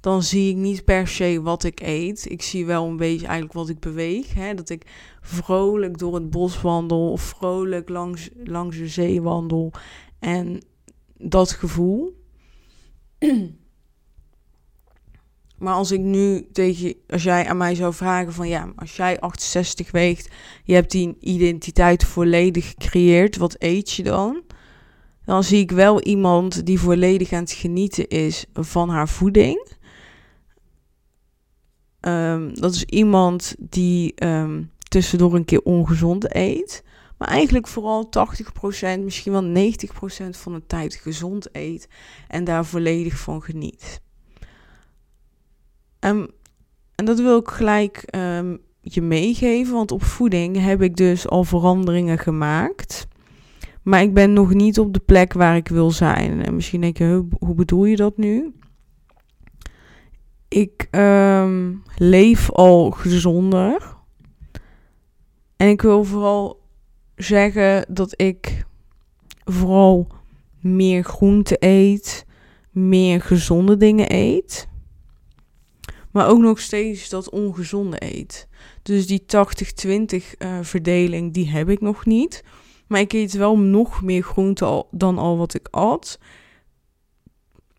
dan 0.00 0.22
zie 0.22 0.50
ik 0.50 0.56
niet 0.56 0.84
per 0.84 1.08
se 1.08 1.40
wat 1.42 1.64
ik 1.64 1.80
eet. 1.80 2.30
Ik 2.30 2.42
zie 2.42 2.66
wel 2.66 2.86
een 2.86 2.96
beetje 2.96 3.26
eigenlijk 3.26 3.52
wat 3.52 3.68
ik 3.68 3.80
beweeg. 3.80 4.34
Hè? 4.34 4.54
Dat 4.54 4.68
ik 4.70 4.86
vrolijk 5.20 5.98
door 5.98 6.14
het 6.14 6.30
bos 6.30 6.60
wandel 6.60 7.12
of 7.12 7.20
vrolijk 7.20 7.88
langs, 7.88 8.28
langs 8.44 8.76
de 8.76 8.88
zee 8.88 9.22
wandel. 9.22 9.72
En 10.18 10.62
dat 11.16 11.50
gevoel. 11.50 12.16
Maar 15.58 15.74
als 15.74 15.90
ik 15.90 16.00
nu 16.00 16.48
tegen, 16.52 16.94
als 17.06 17.22
jij 17.22 17.46
aan 17.46 17.56
mij 17.56 17.74
zou 17.74 17.94
vragen 17.94 18.32
van 18.32 18.48
ja, 18.48 18.72
als 18.76 18.96
jij 18.96 19.20
68 19.20 19.90
weegt, 19.90 20.28
je 20.64 20.74
hebt 20.74 20.90
die 20.90 21.16
identiteit 21.20 22.04
volledig 22.04 22.68
gecreëerd, 22.68 23.36
wat 23.36 23.56
eet 23.58 23.90
je 23.90 24.02
dan? 24.02 24.42
Dan 25.28 25.44
zie 25.44 25.60
ik 25.60 25.70
wel 25.70 26.02
iemand 26.02 26.66
die 26.66 26.80
volledig 26.80 27.32
aan 27.32 27.42
het 27.42 27.52
genieten 27.52 28.08
is 28.08 28.44
van 28.52 28.88
haar 28.88 29.08
voeding. 29.08 29.66
Ehm, 32.00 32.54
dat 32.54 32.74
is 32.74 32.84
iemand 32.84 33.54
die 33.58 34.14
ehm, 34.14 34.62
tussendoor 34.88 35.34
een 35.34 35.44
keer 35.44 35.62
ongezond 35.62 36.34
eet. 36.34 36.84
Maar 37.18 37.28
eigenlijk 37.28 37.66
vooral 37.66 38.08
80%, 38.08 39.04
misschien 39.04 39.32
wel 39.32 39.42
90% 39.42 40.36
van 40.36 40.52
de 40.52 40.66
tijd 40.66 40.94
gezond 40.94 41.48
eet. 41.52 41.88
En 42.28 42.44
daar 42.44 42.64
volledig 42.64 43.18
van 43.18 43.42
geniet. 43.42 44.00
Um, 46.00 46.26
en 46.94 47.04
dat 47.04 47.18
wil 47.18 47.38
ik 47.38 47.48
gelijk 47.48 48.04
je 48.80 49.02
meegeven. 49.02 49.74
Want 49.74 49.92
op 49.92 50.02
voeding 50.02 50.60
heb 50.60 50.82
ik 50.82 50.96
dus 50.96 51.28
al 51.28 51.44
veranderingen 51.44 52.18
gemaakt. 52.18 53.06
Maar 53.88 54.02
ik 54.02 54.14
ben 54.14 54.32
nog 54.32 54.54
niet 54.54 54.78
op 54.78 54.92
de 54.92 55.00
plek 55.00 55.32
waar 55.32 55.56
ik 55.56 55.68
wil 55.68 55.90
zijn. 55.90 56.44
En 56.44 56.54
misschien 56.54 56.80
denk 56.80 56.98
je, 56.98 57.26
hoe 57.38 57.54
bedoel 57.54 57.84
je 57.84 57.96
dat 57.96 58.16
nu? 58.16 58.52
Ik 60.48 60.88
ehm, 60.90 61.74
leef 61.96 62.50
al 62.50 62.90
gezonder. 62.90 63.96
En 65.56 65.68
ik 65.68 65.82
wil 65.82 66.04
vooral 66.04 66.60
zeggen 67.16 67.84
dat 67.88 68.20
ik 68.20 68.64
vooral 69.44 70.06
meer 70.60 71.02
groente 71.04 71.56
eet, 71.58 72.26
meer 72.70 73.20
gezonde 73.20 73.76
dingen 73.76 74.12
eet. 74.14 74.68
Maar 76.10 76.28
ook 76.28 76.40
nog 76.40 76.60
steeds 76.60 77.08
dat 77.08 77.30
ongezonde 77.30 77.96
eet. 77.98 78.48
Dus 78.82 79.06
die 79.06 79.22
80-20 79.22 79.26
uh, 79.28 80.22
eh, 80.38 80.64
verdeling, 80.64 81.32
die 81.32 81.48
heb 81.48 81.68
ik 81.68 81.80
nog 81.80 82.06
niet. 82.06 82.42
Maar 82.88 83.00
ik 83.00 83.12
eet 83.12 83.32
wel 83.32 83.58
nog 83.58 84.02
meer 84.02 84.22
groente 84.22 84.86
dan 84.90 85.18
al 85.18 85.36
wat 85.36 85.54
ik 85.54 85.68
at. 85.70 86.18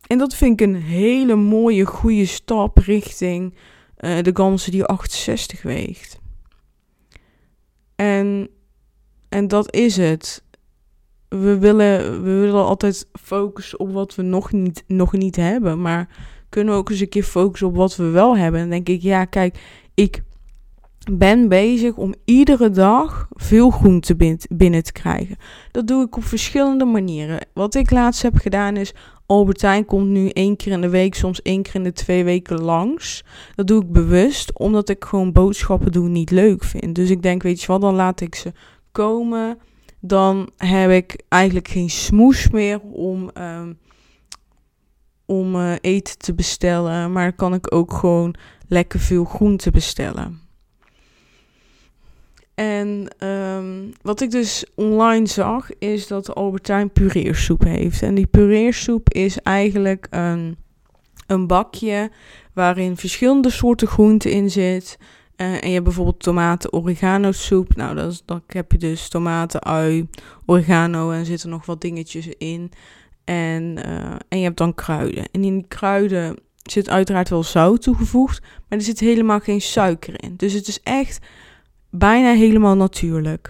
En 0.07 0.17
dat 0.17 0.35
vind 0.35 0.61
ik 0.61 0.67
een 0.67 0.75
hele 0.75 1.35
mooie, 1.35 1.85
goede 1.85 2.25
stap 2.25 2.77
richting 2.77 3.53
uh, 3.99 4.21
de 4.21 4.31
ganse 4.33 4.71
die 4.71 4.85
68 4.85 5.61
weegt. 5.61 6.19
En, 7.95 8.49
en 9.29 9.47
dat 9.47 9.73
is 9.73 9.97
het. 9.97 10.43
We 11.27 11.57
willen, 11.57 12.23
we 12.23 12.31
willen 12.31 12.65
altijd 12.65 13.07
focussen 13.21 13.79
op 13.79 13.91
wat 13.91 14.15
we 14.15 14.21
nog 14.21 14.51
niet, 14.51 14.83
nog 14.87 15.13
niet 15.13 15.35
hebben. 15.35 15.81
Maar 15.81 16.09
kunnen 16.49 16.73
we 16.73 16.79
ook 16.79 16.89
eens 16.89 16.99
een 16.99 17.09
keer 17.09 17.23
focussen 17.23 17.67
op 17.67 17.75
wat 17.75 17.95
we 17.95 18.09
wel 18.09 18.37
hebben? 18.37 18.61
En 18.61 18.69
dan 18.69 18.83
denk 18.83 18.97
ik, 18.97 19.01
ja, 19.01 19.25
kijk, 19.25 19.59
ik 19.93 20.23
ben 21.11 21.47
bezig 21.47 21.95
om 21.95 22.13
iedere 22.25 22.69
dag 22.69 23.27
veel 23.29 23.69
groente 23.69 24.15
binnen 24.49 24.83
te 24.83 24.91
krijgen. 24.91 25.37
Dat 25.71 25.87
doe 25.87 26.05
ik 26.05 26.17
op 26.17 26.23
verschillende 26.23 26.85
manieren. 26.85 27.47
Wat 27.53 27.75
ik 27.75 27.91
laatst 27.91 28.21
heb 28.21 28.35
gedaan 28.35 28.77
is, 28.77 28.93
Albertijn 29.25 29.85
komt 29.85 30.07
nu 30.07 30.29
één 30.29 30.55
keer 30.55 30.71
in 30.71 30.81
de 30.81 30.89
week, 30.89 31.15
soms 31.15 31.41
één 31.41 31.61
keer 31.61 31.75
in 31.75 31.83
de 31.83 31.91
twee 31.91 32.23
weken 32.23 32.61
langs. 32.61 33.23
Dat 33.55 33.67
doe 33.67 33.81
ik 33.81 33.91
bewust, 33.91 34.59
omdat 34.59 34.89
ik 34.89 35.05
gewoon 35.05 35.31
boodschappen 35.31 35.91
doen 35.91 36.11
niet 36.11 36.31
leuk 36.31 36.63
vind. 36.63 36.95
Dus 36.95 37.09
ik 37.09 37.21
denk, 37.21 37.43
weet 37.43 37.61
je 37.61 37.67
wat, 37.67 37.81
dan 37.81 37.95
laat 37.95 38.21
ik 38.21 38.35
ze 38.35 38.51
komen. 38.91 39.57
Dan 39.99 40.49
heb 40.57 40.91
ik 40.91 41.23
eigenlijk 41.27 41.67
geen 41.67 41.89
smoes 41.89 42.49
meer 42.49 42.79
om, 42.79 43.29
um, 43.37 43.77
om 45.25 45.55
uh, 45.55 45.73
eten 45.81 46.17
te 46.17 46.33
bestellen. 46.33 47.11
Maar 47.11 47.33
kan 47.33 47.53
ik 47.53 47.73
ook 47.73 47.93
gewoon 47.93 48.35
lekker 48.67 48.99
veel 48.99 49.23
groente 49.23 49.71
bestellen. 49.71 50.48
En 52.59 53.07
um, 53.27 53.91
wat 54.01 54.21
ik 54.21 54.31
dus 54.31 54.65
online 54.75 55.27
zag, 55.27 55.69
is 55.77 56.07
dat 56.07 56.35
Albertijn 56.35 56.91
pureersoep 56.91 57.63
heeft. 57.63 58.01
En 58.01 58.15
die 58.15 58.27
pureersoep 58.27 59.13
is 59.13 59.37
eigenlijk 59.41 60.07
een, 60.09 60.57
een 61.27 61.47
bakje 61.47 62.11
waarin 62.53 62.97
verschillende 62.97 63.49
soorten 63.49 63.87
groenten 63.87 64.31
in 64.31 64.51
zit. 64.51 64.97
Uh, 65.37 65.53
en 65.53 65.67
je 65.67 65.73
hebt 65.73 65.83
bijvoorbeeld 65.83 66.19
tomaten 66.19 66.73
oregano 66.73 67.31
soep. 67.31 67.75
Nou, 67.75 67.95
dat 67.95 68.11
is, 68.11 68.21
dan 68.25 68.41
heb 68.47 68.71
je 68.71 68.77
dus 68.77 69.09
tomaten, 69.09 69.63
ui, 69.63 70.09
oregano 70.45 71.11
en 71.11 71.25
zitten 71.25 71.49
nog 71.49 71.65
wat 71.65 71.81
dingetjes 71.81 72.27
in. 72.27 72.71
En, 73.23 73.77
uh, 73.77 74.15
en 74.27 74.37
je 74.37 74.43
hebt 74.43 74.57
dan 74.57 74.75
kruiden. 74.75 75.23
En 75.31 75.43
in 75.43 75.53
die 75.53 75.65
kruiden 75.67 76.35
zit 76.63 76.89
uiteraard 76.89 77.29
wel 77.29 77.43
zout 77.43 77.81
toegevoegd, 77.81 78.41
maar 78.41 78.77
er 78.77 78.85
zit 78.85 78.99
helemaal 78.99 79.39
geen 79.39 79.61
suiker 79.61 80.23
in. 80.23 80.33
Dus 80.35 80.53
het 80.53 80.67
is 80.67 80.79
echt 80.83 81.19
bijna 81.89 82.33
helemaal 82.33 82.75
natuurlijk. 82.75 83.49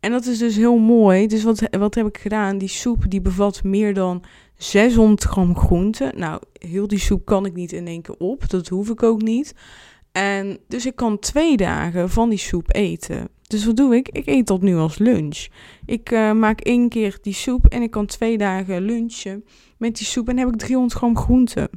En 0.00 0.10
dat 0.10 0.26
is 0.26 0.38
dus 0.38 0.56
heel 0.56 0.78
mooi. 0.78 1.26
Dus 1.26 1.42
wat, 1.42 1.68
wat 1.70 1.94
heb 1.94 2.06
ik 2.06 2.18
gedaan? 2.18 2.58
Die 2.58 2.68
soep 2.68 3.04
die 3.10 3.20
bevat 3.20 3.62
meer 3.62 3.94
dan 3.94 4.22
600 4.56 5.22
gram 5.22 5.56
groente. 5.56 6.12
Nou, 6.16 6.40
heel 6.52 6.88
die 6.88 6.98
soep 6.98 7.24
kan 7.24 7.46
ik 7.46 7.54
niet 7.54 7.72
in 7.72 7.86
één 7.86 8.02
keer 8.02 8.16
op. 8.18 8.48
Dat 8.50 8.68
hoef 8.68 8.90
ik 8.90 9.02
ook 9.02 9.22
niet. 9.22 9.54
En 10.12 10.58
dus 10.68 10.86
ik 10.86 10.96
kan 10.96 11.18
twee 11.18 11.56
dagen 11.56 12.10
van 12.10 12.28
die 12.28 12.38
soep 12.38 12.74
eten. 12.74 13.28
Dus 13.46 13.64
wat 13.64 13.76
doe 13.76 13.96
ik? 13.96 14.08
Ik 14.08 14.26
eet 14.26 14.46
dat 14.46 14.62
nu 14.62 14.76
als 14.76 14.98
lunch. 14.98 15.46
Ik 15.86 16.10
uh, 16.10 16.32
maak 16.32 16.60
één 16.60 16.88
keer 16.88 17.18
die 17.22 17.34
soep 17.34 17.66
en 17.66 17.82
ik 17.82 17.90
kan 17.90 18.06
twee 18.06 18.38
dagen 18.38 18.82
lunchen 18.82 19.44
met 19.78 19.96
die 19.96 20.06
soep. 20.06 20.28
En 20.28 20.38
heb 20.38 20.48
ik 20.48 20.56
300 20.56 20.92
gram 20.92 21.16
groente. 21.16 21.70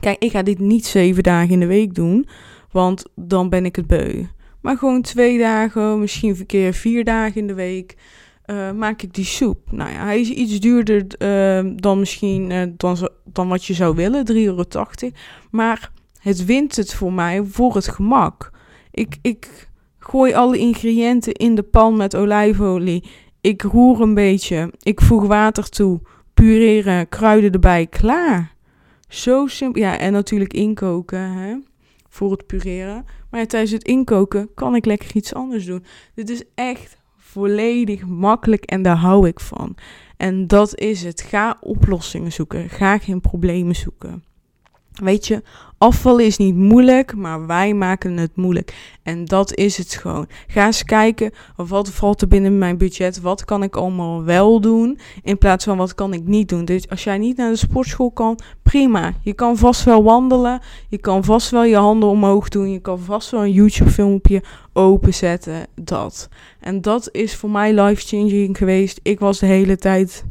Kijk, 0.00 0.22
ik 0.22 0.30
ga 0.30 0.42
dit 0.42 0.58
niet 0.58 0.86
zeven 0.86 1.22
dagen 1.22 1.50
in 1.50 1.60
de 1.60 1.66
week 1.66 1.94
doen, 1.94 2.26
want 2.70 3.04
dan 3.14 3.48
ben 3.48 3.64
ik 3.64 3.76
het 3.76 3.86
beu. 3.86 4.24
Maar 4.66 4.76
gewoon 4.76 5.02
twee 5.02 5.38
dagen, 5.38 6.00
misschien 6.00 6.36
een 6.38 6.46
keer 6.46 6.72
vier 6.72 7.04
dagen 7.04 7.40
in 7.40 7.46
de 7.46 7.54
week. 7.54 7.96
Uh, 8.46 8.70
maak 8.72 9.02
ik 9.02 9.14
die 9.14 9.24
soep. 9.24 9.72
Nou 9.72 9.90
ja, 9.90 10.04
hij 10.04 10.20
is 10.20 10.30
iets 10.30 10.60
duurder 10.60 11.04
uh, 11.18 11.72
dan 11.76 11.98
misschien 11.98 12.50
uh, 12.50 12.62
dan, 12.76 13.10
dan 13.24 13.48
wat 13.48 13.64
je 13.64 13.74
zou 13.74 13.94
willen, 13.94 14.32
3,80 14.32 14.36
euro. 14.36 14.64
Maar 15.50 15.90
het 16.18 16.44
wint 16.44 16.76
het 16.76 16.94
voor 16.94 17.12
mij 17.12 17.44
voor 17.44 17.74
het 17.74 17.88
gemak. 17.88 18.50
Ik, 18.90 19.16
ik 19.22 19.68
gooi 19.98 20.32
alle 20.32 20.58
ingrediënten 20.58 21.32
in 21.32 21.54
de 21.54 21.62
pan 21.62 21.96
met 21.96 22.16
olijfolie. 22.16 23.04
Ik 23.40 23.62
roer 23.62 24.00
een 24.00 24.14
beetje. 24.14 24.72
Ik 24.82 25.00
voeg 25.00 25.26
water 25.26 25.68
toe. 25.68 26.00
Pureren, 26.34 27.08
kruiden 27.08 27.52
erbij. 27.52 27.86
Klaar. 27.86 28.54
Zo 29.08 29.46
simpel. 29.46 29.82
Ja, 29.82 29.98
en 29.98 30.12
natuurlijk 30.12 30.52
inkoken 30.52 31.32
hè, 31.32 31.56
voor 32.08 32.30
het 32.30 32.46
pureren. 32.46 33.04
Maar 33.36 33.46
tijdens 33.46 33.72
het 33.72 33.84
inkoken 33.84 34.48
kan 34.54 34.74
ik 34.74 34.84
lekker 34.84 35.16
iets 35.16 35.34
anders 35.34 35.64
doen. 35.64 35.84
Dit 36.14 36.30
is 36.30 36.42
echt 36.54 36.96
volledig 37.16 38.06
makkelijk 38.06 38.64
en 38.64 38.82
daar 38.82 38.96
hou 38.96 39.28
ik 39.28 39.40
van. 39.40 39.74
En 40.16 40.46
dat 40.46 40.78
is 40.78 41.02
het. 41.02 41.20
Ga 41.20 41.56
oplossingen 41.60 42.32
zoeken. 42.32 42.68
Ga 42.68 42.98
geen 42.98 43.20
problemen 43.20 43.74
zoeken. 43.74 44.24
Weet 44.92 45.26
je, 45.26 45.42
afval 45.78 46.18
is 46.18 46.36
niet 46.36 46.54
moeilijk, 46.54 47.16
maar 47.16 47.46
wij 47.46 47.74
maken 47.74 48.16
het 48.16 48.36
moeilijk. 48.36 48.98
En 49.02 49.24
dat 49.24 49.54
is 49.54 49.76
het 49.76 49.94
gewoon. 49.94 50.26
Ga 50.46 50.66
eens 50.66 50.84
kijken, 50.84 51.32
wat 51.56 51.90
valt 51.90 52.22
er 52.22 52.28
binnen 52.28 52.58
mijn 52.58 52.78
budget? 52.78 53.20
Wat 53.20 53.44
kan 53.44 53.62
ik 53.62 53.76
allemaal 53.76 54.24
wel 54.24 54.60
doen? 54.60 54.98
In 55.22 55.38
plaats 55.38 55.64
van 55.64 55.76
wat 55.76 55.94
kan 55.94 56.12
ik 56.12 56.26
niet 56.26 56.48
doen? 56.48 56.64
Dus 56.64 56.88
als 56.88 57.04
jij 57.04 57.18
niet 57.18 57.36
naar 57.36 57.50
de 57.50 57.56
sportschool 57.56 58.10
kan, 58.10 58.38
prima. 58.62 59.12
Je 59.22 59.32
kan 59.32 59.56
vast 59.56 59.84
wel 59.84 60.02
wandelen. 60.02 60.60
Je 60.88 60.98
kan 60.98 61.24
vast 61.24 61.50
wel 61.50 61.64
je 61.64 61.76
handen 61.76 62.08
omhoog 62.08 62.48
doen. 62.48 62.70
Je 62.70 62.80
kan 62.80 62.98
vast 62.98 63.30
wel 63.30 63.42
een 63.42 63.52
YouTube 63.52 63.90
filmpje 63.90 64.42
openzetten. 64.72 65.66
Dat. 65.74 66.28
En 66.60 66.80
dat 66.80 67.08
is 67.12 67.36
voor 67.36 67.50
mij 67.50 67.82
life-changing 67.82 68.56
geweest. 68.56 69.00
Ik 69.02 69.18
was 69.18 69.38
de 69.38 69.46
hele 69.46 69.76
tijd 69.76 70.24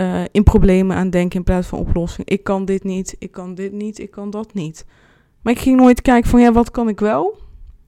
uh, 0.00 0.22
in 0.30 0.42
problemen 0.42 0.96
aan 0.96 1.10
denken 1.10 1.38
in 1.38 1.44
plaats 1.44 1.66
van 1.66 1.78
oplossing. 1.78 2.28
Ik 2.28 2.44
kan 2.44 2.64
dit 2.64 2.84
niet, 2.84 3.16
ik 3.18 3.30
kan 3.30 3.54
dit 3.54 3.72
niet, 3.72 3.98
ik 3.98 4.10
kan 4.10 4.30
dat 4.30 4.54
niet. 4.54 4.86
Maar 5.42 5.52
ik 5.52 5.58
ging 5.58 5.76
nooit 5.76 6.02
kijken 6.02 6.30
van 6.30 6.40
ja, 6.40 6.52
wat 6.52 6.70
kan 6.70 6.88
ik 6.88 7.00
wel? 7.00 7.38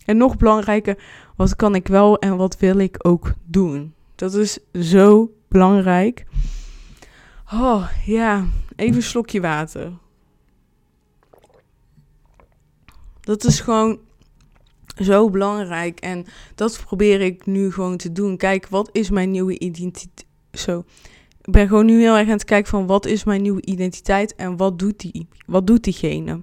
En 0.04 0.16
nog 0.16 0.36
belangrijker, 0.36 0.98
wat 1.36 1.56
kan 1.56 1.74
ik 1.74 1.88
wel 1.88 2.18
en 2.18 2.36
wat 2.36 2.58
wil 2.58 2.78
ik 2.78 2.96
ook 2.98 3.32
doen? 3.44 3.94
Dat 4.14 4.34
is 4.34 4.58
zo 4.72 5.32
belangrijk. 5.48 6.26
Oh 7.52 7.90
ja, 8.04 8.46
even 8.76 8.96
een 8.96 9.02
slokje 9.02 9.40
water. 9.40 9.92
Dat 13.20 13.44
is 13.44 13.60
gewoon 13.60 13.98
zo 14.96 15.30
belangrijk 15.30 16.00
en 16.00 16.26
dat 16.54 16.82
probeer 16.84 17.20
ik 17.20 17.46
nu 17.46 17.72
gewoon 17.72 17.96
te 17.96 18.12
doen. 18.12 18.36
Kijk, 18.36 18.68
wat 18.68 18.88
is 18.92 19.10
mijn 19.10 19.30
nieuwe 19.30 19.58
identiteit? 19.58 20.28
Zo 20.52 20.84
ben 21.52 21.68
gewoon 21.68 21.86
nu 21.86 22.00
heel 22.00 22.16
erg 22.16 22.26
aan 22.26 22.32
het 22.32 22.44
kijken 22.44 22.70
van 22.70 22.86
wat 22.86 23.06
is 23.06 23.24
mijn 23.24 23.42
nieuwe 23.42 23.62
identiteit 23.64 24.34
en 24.34 24.56
wat 24.56 24.78
doet 24.78 25.00
die? 25.00 25.28
Wat 25.46 25.66
doet 25.66 25.84
diegene? 25.84 26.40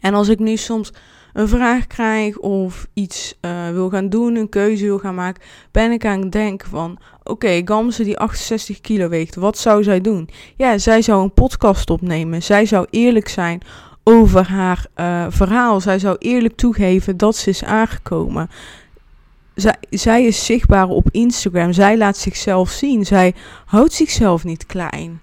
En 0.00 0.14
als 0.14 0.28
ik 0.28 0.38
nu 0.38 0.56
soms 0.56 0.92
een 1.32 1.48
vraag 1.48 1.86
krijg 1.86 2.38
of 2.38 2.86
iets 2.94 3.38
uh, 3.40 3.70
wil 3.70 3.90
gaan 3.90 4.08
doen, 4.08 4.36
een 4.36 4.48
keuze 4.48 4.84
wil 4.84 4.98
gaan 4.98 5.14
maken, 5.14 5.42
ben 5.70 5.92
ik 5.92 6.06
aan 6.06 6.20
het 6.20 6.32
denken 6.32 6.68
van, 6.68 6.98
oké, 7.18 7.30
okay, 7.30 7.62
Gamze 7.64 8.04
die 8.04 8.18
68 8.18 8.80
kilo 8.80 9.08
weegt, 9.08 9.34
wat 9.34 9.58
zou 9.58 9.82
zij 9.82 10.00
doen? 10.00 10.28
Ja, 10.56 10.78
zij 10.78 11.02
zou 11.02 11.22
een 11.22 11.32
podcast 11.32 11.90
opnemen. 11.90 12.42
Zij 12.42 12.66
zou 12.66 12.86
eerlijk 12.90 13.28
zijn 13.28 13.62
over 14.04 14.48
haar 14.48 14.86
uh, 14.96 15.26
verhaal. 15.28 15.80
Zij 15.80 15.98
zou 15.98 16.16
eerlijk 16.18 16.56
toegeven 16.56 17.16
dat 17.16 17.36
ze 17.36 17.50
is 17.50 17.64
aangekomen 17.64 18.48
zij, 19.60 19.76
zij 19.90 20.24
is 20.24 20.44
zichtbaar 20.44 20.88
op 20.88 21.08
Instagram. 21.10 21.72
Zij 21.72 21.96
laat 21.96 22.16
zichzelf 22.16 22.70
zien. 22.70 23.06
Zij 23.06 23.34
houdt 23.64 23.92
zichzelf 23.92 24.44
niet 24.44 24.66
klein. 24.66 25.20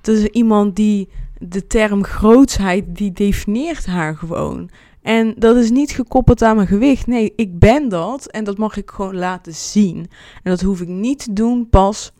Dat 0.00 0.16
is 0.16 0.24
iemand 0.24 0.76
die 0.76 1.08
de 1.38 1.66
term 1.66 2.04
grootsheid, 2.04 2.84
die 2.96 3.12
definieert 3.12 3.86
haar 3.86 4.16
gewoon. 4.16 4.70
En 5.02 5.34
dat 5.36 5.56
is 5.56 5.70
niet 5.70 5.90
gekoppeld 5.90 6.42
aan 6.42 6.56
mijn 6.56 6.68
gewicht. 6.68 7.06
Nee, 7.06 7.32
ik 7.36 7.58
ben 7.58 7.88
dat 7.88 8.26
en 8.26 8.44
dat 8.44 8.58
mag 8.58 8.76
ik 8.76 8.90
gewoon 8.90 9.16
laten 9.16 9.54
zien. 9.54 9.96
En 10.42 10.50
dat 10.50 10.60
hoef 10.60 10.80
ik 10.80 10.88
niet 10.88 11.18
te 11.18 11.32
doen 11.32 11.68
pas 11.68 12.12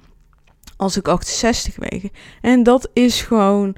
als 0.77 0.97
ik 0.97 1.09
68 1.09 1.77
weeg. 1.77 2.05
En 2.41 2.63
dat 2.63 2.91
is 2.93 3.23
gewoon 3.23 3.77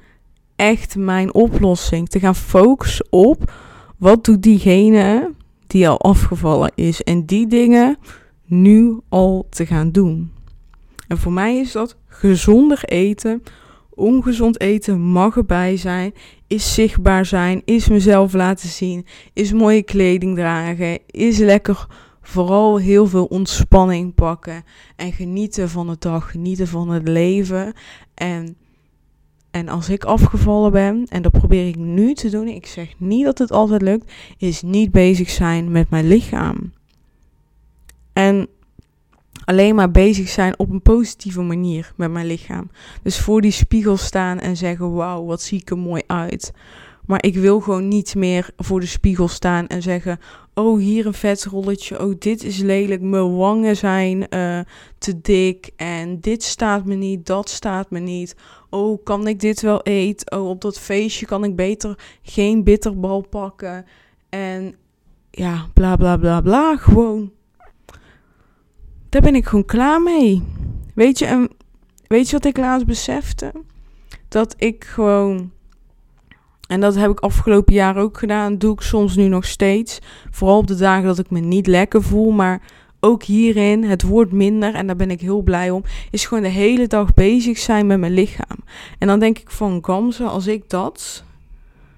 echt 0.57 0.97
mijn 0.97 1.35
oplossing. 1.35 2.09
Te 2.09 2.19
gaan 2.19 2.35
focussen 2.35 3.07
op 3.11 3.53
wat 3.99 4.25
doet 4.25 4.43
diegene 4.43 5.31
die 5.75 5.89
al 5.89 6.01
afgevallen 6.01 6.73
is. 6.75 7.03
En 7.03 7.25
die 7.25 7.47
dingen 7.47 7.97
nu 8.45 9.01
al 9.09 9.47
te 9.51 9.67
gaan 9.67 9.91
doen. 9.91 10.33
En 11.09 11.19
voor 11.19 11.33
mij 11.33 11.57
is 11.57 11.73
dat 11.73 11.97
gezonder 12.07 12.85
eten. 12.85 13.43
Ongezond 13.91 14.61
eten 14.61 15.01
mag 15.01 15.37
erbij 15.37 15.77
zijn. 15.77 16.15
Is 16.47 16.75
zichtbaar 16.75 17.27
zijn. 17.27 17.63
Is 17.65 17.89
mezelf 17.89 18.33
laten 18.33 18.69
zien. 18.69 19.07
Is 19.33 19.53
mooie 19.53 19.83
kleding 19.83 20.37
dragen. 20.37 20.99
Is 21.07 21.39
lekker 21.39 21.87
vooral 22.23 22.79
heel 22.79 23.07
veel 23.07 23.25
ontspanning 23.25 24.15
pakken. 24.15 24.65
En 24.97 25.13
genieten 25.13 25.69
van 25.69 25.87
de 25.87 25.97
dag. 25.99 26.31
Genieten 26.31 26.69
van 26.69 26.91
het 26.91 27.09
leven. 27.09 27.73
En 28.15 28.57
en 29.55 29.69
als 29.69 29.89
ik 29.89 30.05
afgevallen 30.05 30.73
ben, 30.73 31.07
en 31.09 31.23
dat 31.23 31.33
probeer 31.33 31.69
ik 31.69 31.77
nu 31.77 32.15
te 32.15 32.31
doen, 32.31 32.49
ik 32.49 32.67
zeg 32.67 32.95
niet 32.99 33.25
dat 33.25 33.39
het 33.39 33.53
altijd 33.53 33.83
lukt, 33.83 34.13
is 34.39 34.63
niet 34.63 34.91
bezig 34.91 35.31
zijn 35.31 35.71
met 35.71 35.91
mijn 35.91 36.07
lichaam. 36.07 36.73
En 38.13 38.49
alleen 39.45 39.75
maar 39.75 39.91
bezig 39.91 40.29
zijn 40.29 40.59
op 40.59 40.71
een 40.71 40.83
positieve 40.83 41.41
manier 41.43 41.93
met 41.97 42.11
mijn 42.11 42.27
lichaam. 42.27 42.71
Dus 43.03 43.19
voor 43.19 43.41
die 43.41 43.51
spiegel 43.51 43.97
staan 43.97 44.39
en 44.39 44.57
zeggen: 44.57 44.95
Wauw, 44.95 45.25
wat 45.25 45.43
zie 45.43 45.61
ik 45.61 45.71
er 45.71 45.79
mooi 45.79 46.03
uit. 46.07 46.53
Maar 47.07 47.23
ik 47.23 47.35
wil 47.35 47.61
gewoon 47.61 47.89
niet 47.89 48.15
meer 48.15 48.51
voor 48.57 48.81
de 48.81 48.87
spiegel 48.87 49.29
staan 49.29 49.67
en 49.67 49.83
zeggen: 49.83 50.19
Oh, 50.55 50.79
hier 50.79 51.07
een 51.07 51.15
vetrolletje. 51.15 52.01
Oh, 52.01 52.15
dit 52.19 52.45
is 52.45 52.59
lelijk. 52.59 53.01
Mijn 53.01 53.37
wangen 53.37 53.77
zijn 53.77 54.27
uh, 54.31 54.61
te 54.99 55.21
dik. 55.21 55.71
En 55.77 56.21
dit 56.21 56.43
staat 56.43 56.85
me 56.85 56.95
niet, 56.95 57.27
dat 57.27 57.49
staat 57.49 57.91
me 57.91 57.99
niet. 57.99 58.37
Oh, 58.71 59.05
kan 59.05 59.29
ik 59.29 59.41
dit 59.41 59.61
wel 59.61 59.83
eten? 59.83 60.39
Oh, 60.39 60.49
op 60.49 60.61
dat 60.61 60.79
feestje 60.79 61.27
kan 61.27 61.45
ik 61.45 61.57
beter 61.57 61.99
geen 62.23 62.65
bitterbal 62.65 63.21
pakken. 63.21 63.85
En 64.29 64.75
ja, 65.31 65.67
bla 65.75 65.97
bla 65.97 66.17
bla 66.17 66.41
bla. 66.41 66.77
Gewoon. 66.77 67.33
Daar 69.09 69.23
ben 69.23 69.35
ik 69.35 69.47
gewoon 69.47 69.65
klaar 69.65 70.03
mee. 70.03 70.43
Weet 70.95 71.19
je, 71.19 71.27
en 71.27 71.51
weet 72.07 72.27
je 72.27 72.33
wat 72.33 72.45
ik 72.45 72.57
laatst 72.57 72.87
besefte? 72.87 73.53
Dat 74.29 74.55
ik 74.59 74.85
gewoon 74.85 75.53
en 76.67 76.81
dat 76.81 76.95
heb 76.95 77.11
ik 77.11 77.21
afgelopen 77.21 77.75
jaar 77.75 77.97
ook 77.97 78.19
gedaan. 78.19 78.59
Doe 78.59 78.73
ik 78.73 78.81
soms 78.81 79.17
nu 79.17 79.29
nog 79.29 79.45
steeds. 79.45 79.99
Vooral 80.31 80.59
op 80.59 80.67
de 80.67 80.75
dagen 80.75 81.05
dat 81.05 81.19
ik 81.19 81.31
me 81.31 81.41
niet 81.41 81.67
lekker 81.67 82.03
voel. 82.03 82.31
Maar 82.31 82.63
ook 83.01 83.23
hierin, 83.23 83.85
het 83.85 84.03
wordt 84.03 84.33
minder. 84.33 84.75
En 84.75 84.87
daar 84.87 84.97
ben 84.97 85.11
ik 85.11 85.21
heel 85.21 85.43
blij 85.43 85.71
om. 85.71 85.83
Is 86.11 86.27
gewoon 86.27 86.43
de 86.43 86.49
hele 86.49 86.87
dag 86.87 87.15
bezig 87.15 87.59
zijn 87.59 87.87
met 87.87 87.99
mijn 87.99 88.15
lichaam. 88.15 88.59
En 88.99 89.07
dan 89.07 89.19
denk 89.19 89.39
ik 89.39 89.51
van 89.51 89.79
Gamze, 89.85 90.25
als 90.25 90.47
ik 90.47 90.71
dat 90.71 91.25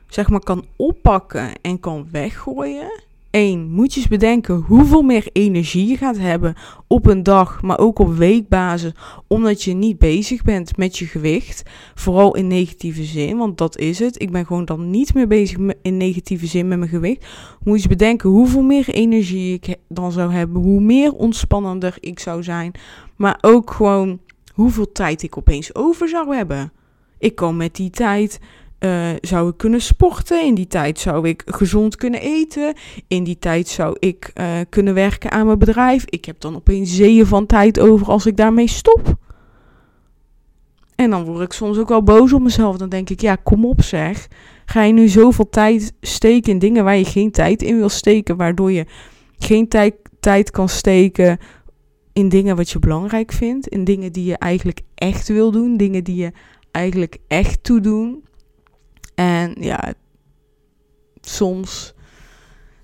zeg 0.08 0.28
maar 0.28 0.40
kan 0.40 0.64
oppakken 0.76 1.52
en 1.62 1.80
kan 1.80 2.08
weggooien. 2.10 3.04
1. 3.36 3.70
Moet 3.70 3.94
je 3.94 4.08
bedenken 4.08 4.54
hoeveel 4.54 5.02
meer 5.02 5.28
energie 5.32 5.86
je 5.86 5.96
gaat 5.96 6.18
hebben 6.18 6.54
op 6.86 7.06
een 7.06 7.22
dag, 7.22 7.62
maar 7.62 7.78
ook 7.78 7.98
op 7.98 8.14
weekbasis, 8.14 8.92
omdat 9.26 9.62
je 9.62 9.72
niet 9.72 9.98
bezig 9.98 10.42
bent 10.42 10.76
met 10.76 10.98
je 10.98 11.06
gewicht. 11.06 11.62
Vooral 11.94 12.36
in 12.36 12.46
negatieve 12.46 13.04
zin, 13.04 13.36
want 13.36 13.58
dat 13.58 13.78
is 13.78 13.98
het. 13.98 14.22
Ik 14.22 14.30
ben 14.30 14.46
gewoon 14.46 14.64
dan 14.64 14.90
niet 14.90 15.14
meer 15.14 15.26
bezig 15.26 15.58
in 15.82 15.96
negatieve 15.96 16.46
zin 16.46 16.68
met 16.68 16.78
mijn 16.78 16.90
gewicht. 16.90 17.26
Moet 17.62 17.64
je 17.64 17.70
eens 17.72 17.86
bedenken 17.86 18.30
hoeveel 18.30 18.62
meer 18.62 18.88
energie 18.88 19.54
ik 19.54 19.76
dan 19.88 20.12
zou 20.12 20.32
hebben, 20.32 20.62
hoe 20.62 20.80
meer 20.80 21.12
ontspannender 21.12 21.96
ik 22.00 22.18
zou 22.18 22.42
zijn, 22.42 22.72
maar 23.16 23.38
ook 23.40 23.70
gewoon 23.70 24.18
hoeveel 24.52 24.92
tijd 24.92 25.22
ik 25.22 25.36
opeens 25.36 25.74
over 25.74 26.08
zou 26.08 26.34
hebben. 26.34 26.72
Ik 27.18 27.34
kan 27.34 27.56
met 27.56 27.74
die 27.74 27.90
tijd 27.90 28.40
uh, 28.80 29.08
zou 29.20 29.48
ik 29.48 29.56
kunnen 29.56 29.80
sporten. 29.80 30.44
In 30.44 30.54
die 30.54 30.66
tijd 30.66 30.98
zou 30.98 31.28
ik 31.28 31.42
gezond 31.46 31.96
kunnen 31.96 32.20
eten. 32.20 32.74
In 33.08 33.24
die 33.24 33.38
tijd 33.38 33.68
zou 33.68 33.96
ik 33.98 34.30
uh, 34.34 34.46
kunnen 34.68 34.94
werken 34.94 35.30
aan 35.30 35.46
mijn 35.46 35.58
bedrijf. 35.58 36.04
Ik 36.06 36.24
heb 36.24 36.40
dan 36.40 36.54
opeens 36.54 36.94
zeeën 36.94 37.26
van 37.26 37.46
tijd 37.46 37.80
over 37.80 38.06
als 38.06 38.26
ik 38.26 38.36
daarmee 38.36 38.68
stop. 38.68 39.14
En 40.94 41.10
dan 41.10 41.24
word 41.24 41.40
ik 41.40 41.52
soms 41.52 41.78
ook 41.78 41.88
wel 41.88 42.02
boos 42.02 42.32
op 42.32 42.42
mezelf. 42.42 42.76
Dan 42.76 42.88
denk 42.88 43.10
ik, 43.10 43.20
ja, 43.20 43.36
kom 43.36 43.64
op 43.64 43.82
zeg. 43.82 44.28
Ga 44.64 44.82
je 44.82 44.92
nu 44.92 45.08
zoveel 45.08 45.48
tijd 45.48 45.92
steken 46.00 46.52
in 46.52 46.58
dingen 46.58 46.84
waar 46.84 46.96
je 46.96 47.04
geen 47.04 47.30
tijd 47.30 47.62
in 47.62 47.76
wil 47.76 47.88
steken, 47.88 48.36
waardoor 48.36 48.72
je 48.72 48.86
geen 49.38 49.68
tijd, 49.68 49.94
tijd 50.20 50.50
kan 50.50 50.68
steken 50.68 51.38
in 52.12 52.28
dingen 52.28 52.56
wat 52.56 52.70
je 52.70 52.78
belangrijk 52.78 53.32
vindt, 53.32 53.68
in 53.68 53.84
dingen 53.84 54.12
die 54.12 54.24
je 54.24 54.38
eigenlijk 54.38 54.80
echt 54.94 55.28
wil 55.28 55.50
doen, 55.50 55.76
dingen 55.76 56.04
die 56.04 56.16
je 56.16 56.32
eigenlijk 56.70 57.18
echt 57.28 57.64
toedoen. 57.64 58.24
En 59.16 59.54
ja, 59.60 59.94
soms 61.20 61.94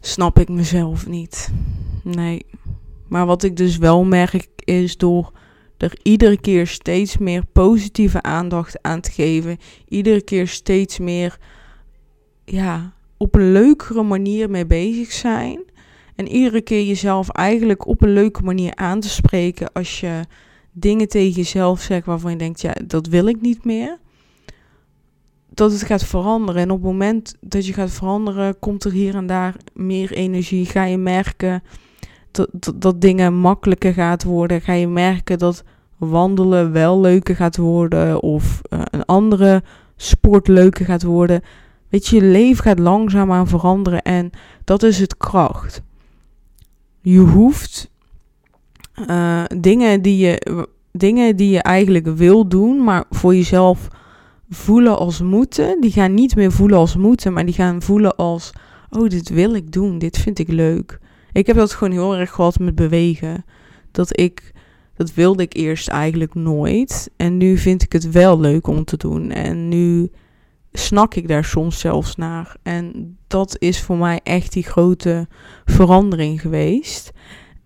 snap 0.01 0.39
ik 0.39 0.49
mezelf 0.49 1.07
niet. 1.07 1.51
Nee. 2.03 2.47
Maar 3.09 3.27
wat 3.27 3.43
ik 3.43 3.57
dus 3.57 3.77
wel 3.77 4.05
merk 4.05 4.49
is 4.65 4.97
door 4.97 5.33
er 5.77 5.99
iedere 6.03 6.41
keer 6.41 6.67
steeds 6.67 7.19
meer 7.19 7.45
positieve 7.53 8.23
aandacht 8.23 8.83
aan 8.83 9.01
te 9.01 9.11
geven. 9.11 9.59
Iedere 9.89 10.23
keer 10.23 10.49
steeds 10.49 10.99
meer 10.99 11.39
ja, 12.45 12.93
op 13.17 13.35
een 13.35 13.53
leukere 13.53 14.03
manier 14.03 14.51
mee 14.51 14.67
bezig 14.67 15.13
zijn. 15.13 15.63
En 16.17 16.29
iedere 16.29 16.61
keer 16.61 16.83
jezelf 16.83 17.29
eigenlijk 17.29 17.87
op 17.87 18.03
een 18.03 18.13
leuke 18.13 18.43
manier 18.43 18.75
aan 18.75 19.01
te 19.01 19.09
spreken 19.09 19.73
als 19.73 20.01
je 20.01 20.21
dingen 20.73 21.09
tegen 21.09 21.33
jezelf 21.33 21.81
zegt 21.81 22.07
waarvan 22.07 22.31
je 22.31 22.37
denkt, 22.37 22.61
ja, 22.61 22.75
dat 22.87 23.07
wil 23.07 23.27
ik 23.27 23.41
niet 23.41 23.65
meer 23.65 23.99
dat 25.55 25.73
het 25.73 25.83
gaat 25.83 26.05
veranderen. 26.05 26.63
En 26.63 26.71
op 26.71 26.77
het 26.77 26.87
moment 26.87 27.37
dat 27.41 27.67
je 27.67 27.73
gaat 27.73 27.91
veranderen, 27.91 28.59
komt 28.59 28.85
er 28.85 28.93
hier 28.93 29.15
en 29.15 29.27
daar 29.27 29.57
meer 29.73 30.13
energie. 30.13 30.67
Ga 30.67 30.85
je 30.85 30.99
merken 30.99 31.63
dat, 32.31 32.73
dat, 32.75 33.01
dingen 33.01 33.35
makkelijker 33.35 33.93
gaat 33.93 34.25
worden. 34.25 34.61
Ga 34.61 34.73
je 34.73 34.89
merken 34.89 35.39
dat 35.39 35.65
wandelen 35.97 36.73
wel 36.73 37.01
leuker 37.01 37.37
gaat 37.37 37.57
worden. 37.57 38.23
Of 38.23 38.61
uh, 38.71 38.81
een 38.85 39.05
andere 39.05 39.63
sport 39.97 40.49
leuker 40.49 40.85
gaat 40.85 41.03
worden. 41.03 41.43
Weet 41.89 42.07
je, 42.07 42.17
je 42.17 42.23
leven 42.23 42.65
gaat 42.65 42.79
langzaamaan 42.79 43.49
veranderen. 43.49 44.03
En 44.03 44.31
dat 44.65 44.83
is 44.83 44.99
het 44.99 45.17
kracht. 45.17 45.83
Je 47.01 47.19
hoeft 47.19 47.91
uh, 49.09 49.45
dingen, 49.57 50.03
die 50.03 50.17
je, 50.17 50.67
dingen 50.93 51.37
die 51.37 51.51
je 51.51 51.63
eigenlijk 51.63 52.07
wil 52.07 52.49
doen, 52.49 52.85
maar 52.85 53.05
voor 53.11 53.35
jezelf 53.35 53.89
voelen 54.55 54.99
als 54.99 55.21
moeten. 55.21 55.81
Die 55.81 55.91
gaan 55.91 56.15
niet 56.15 56.37
meer 56.37 56.53
voelen 56.53 56.79
als 56.79 56.97
moeten, 56.97 57.33
maar 57.33 57.45
die 57.45 57.55
gaan 57.55 57.83
voelen 57.83 58.17
als: 58.17 58.53
oh, 58.91 59.09
dit 59.09 59.29
wil 59.29 59.55
ik 59.55 59.73
doen, 59.73 59.99
dit 59.99 60.19
vind 60.19 60.39
ik 60.39 60.49
leuk. 60.49 60.99
Ik 61.33 61.47
heb 61.47 61.57
dat 61.57 61.73
gewoon 61.73 61.93
heel 61.93 62.17
erg 62.17 62.31
gehad 62.31 62.59
met 62.59 62.75
bewegen. 62.75 63.45
Dat 63.91 64.19
ik, 64.21 64.53
dat 64.95 65.15
wilde 65.15 65.43
ik 65.43 65.55
eerst 65.55 65.89
eigenlijk 65.89 66.35
nooit. 66.35 67.11
En 67.17 67.37
nu 67.37 67.59
vind 67.59 67.83
ik 67.83 67.93
het 67.93 68.11
wel 68.11 68.41
leuk 68.41 68.67
om 68.67 68.85
te 68.85 68.97
doen. 68.97 69.31
En 69.31 69.69
nu 69.69 70.11
snak 70.73 71.15
ik 71.15 71.29
daar 71.29 71.45
soms 71.45 71.79
zelfs 71.79 72.17
naar. 72.17 72.57
En 72.63 73.17
dat 73.27 73.57
is 73.59 73.81
voor 73.81 73.97
mij 73.97 74.21
echt 74.23 74.53
die 74.53 74.63
grote 74.63 75.29
verandering 75.65 76.41
geweest. 76.41 77.13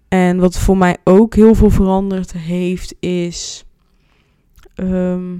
En 0.08 0.38
wat 0.38 0.58
voor 0.58 0.76
mij 0.76 0.96
ook 1.04 1.34
heel 1.34 1.54
veel 1.54 1.70
veranderd 1.70 2.32
heeft, 2.32 2.94
is. 3.00 3.64
Ehm, 4.74 5.34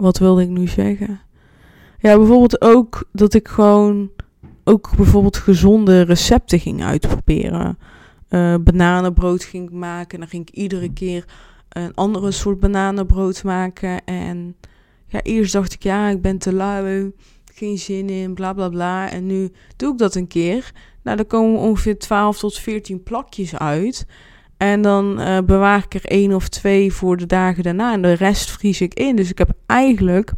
wat 0.00 0.18
wilde 0.18 0.42
ik 0.42 0.48
nu 0.48 0.66
zeggen? 0.66 1.20
Ja, 1.98 2.16
bijvoorbeeld 2.16 2.60
ook 2.60 3.08
dat 3.12 3.34
ik 3.34 3.48
gewoon 3.48 4.10
ook 4.64 4.96
bijvoorbeeld 4.96 5.36
gezonde 5.36 6.00
recepten 6.00 6.60
ging 6.60 6.84
uitproberen. 6.84 7.78
Uh, 8.30 8.54
bananenbrood 8.60 9.44
ging 9.44 9.70
maken. 9.70 10.10
En 10.10 10.18
dan 10.18 10.28
ging 10.28 10.48
ik 10.48 10.54
iedere 10.54 10.92
keer 10.92 11.24
een 11.68 11.94
andere 11.94 12.30
soort 12.30 12.60
bananenbrood 12.60 13.44
maken. 13.44 14.04
En 14.04 14.56
ja, 15.06 15.22
eerst 15.22 15.52
dacht 15.52 15.72
ik, 15.72 15.82
ja, 15.82 16.08
ik 16.08 16.22
ben 16.22 16.38
te 16.38 16.52
lui, 16.52 17.12
geen 17.54 17.78
zin 17.78 18.08
in, 18.08 18.34
bla 18.34 18.52
bla 18.52 18.68
bla. 18.68 19.10
En 19.10 19.26
nu 19.26 19.52
doe 19.76 19.92
ik 19.92 19.98
dat 19.98 20.14
een 20.14 20.26
keer. 20.26 20.72
Nou, 21.02 21.16
dan 21.16 21.26
komen 21.26 21.60
ongeveer 21.60 21.98
12 21.98 22.38
tot 22.38 22.58
14 22.58 23.02
plakjes 23.02 23.56
uit. 23.56 24.06
En 24.60 24.82
dan 24.82 25.20
uh, 25.20 25.38
bewaar 25.38 25.84
ik 25.84 25.94
er 25.94 26.04
één 26.04 26.32
of 26.32 26.48
twee 26.48 26.92
voor 26.92 27.16
de 27.16 27.26
dagen 27.26 27.62
daarna. 27.62 27.92
En 27.92 28.02
de 28.02 28.12
rest 28.12 28.50
vries 28.50 28.80
ik 28.80 28.94
in. 28.94 29.16
Dus 29.16 29.30
ik 29.30 29.38
heb 29.38 29.50
eigenlijk 29.66 30.32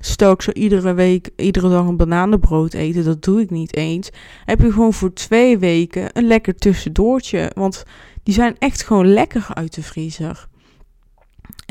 stel 0.00 0.32
ik 0.32 0.42
zou 0.42 0.56
iedere 0.56 0.94
week, 0.94 1.30
iedere 1.36 1.68
dag 1.68 1.86
een 1.86 1.96
bananenbrood 1.96 2.74
eten, 2.74 3.04
dat 3.04 3.22
doe 3.22 3.40
ik 3.40 3.50
niet 3.50 3.76
eens. 3.76 4.10
Heb 4.44 4.60
je 4.60 4.72
gewoon 4.72 4.92
voor 4.92 5.12
twee 5.12 5.58
weken 5.58 6.10
een 6.12 6.26
lekker 6.26 6.54
tussendoortje. 6.54 7.50
Want 7.54 7.84
die 8.22 8.34
zijn 8.34 8.56
echt 8.58 8.82
gewoon 8.82 9.12
lekker 9.12 9.46
uit 9.54 9.74
de 9.74 9.82
vriezer. 9.82 10.48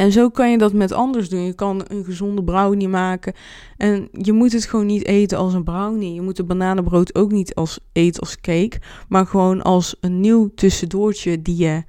En 0.01 0.11
zo 0.11 0.29
kan 0.29 0.51
je 0.51 0.57
dat 0.57 0.73
met 0.73 0.91
anders 0.91 1.29
doen. 1.29 1.41
Je 1.41 1.53
kan 1.53 1.81
een 1.87 2.03
gezonde 2.03 2.43
brownie 2.43 2.87
maken. 2.87 3.33
En 3.77 4.09
je 4.11 4.31
moet 4.31 4.51
het 4.51 4.65
gewoon 4.65 4.85
niet 4.85 5.05
eten 5.05 5.37
als 5.37 5.53
een 5.53 5.63
brownie. 5.63 6.13
Je 6.13 6.21
moet 6.21 6.35
de 6.35 6.43
bananenbrood 6.43 7.15
ook 7.15 7.31
niet 7.31 7.55
als, 7.55 7.79
eten 7.91 8.21
als 8.21 8.39
cake. 8.39 8.81
Maar 9.09 9.25
gewoon 9.25 9.61
als 9.61 9.95
een 9.99 10.19
nieuw 10.19 10.51
tussendoortje 10.55 11.41
die 11.41 11.55
je, 11.55 11.83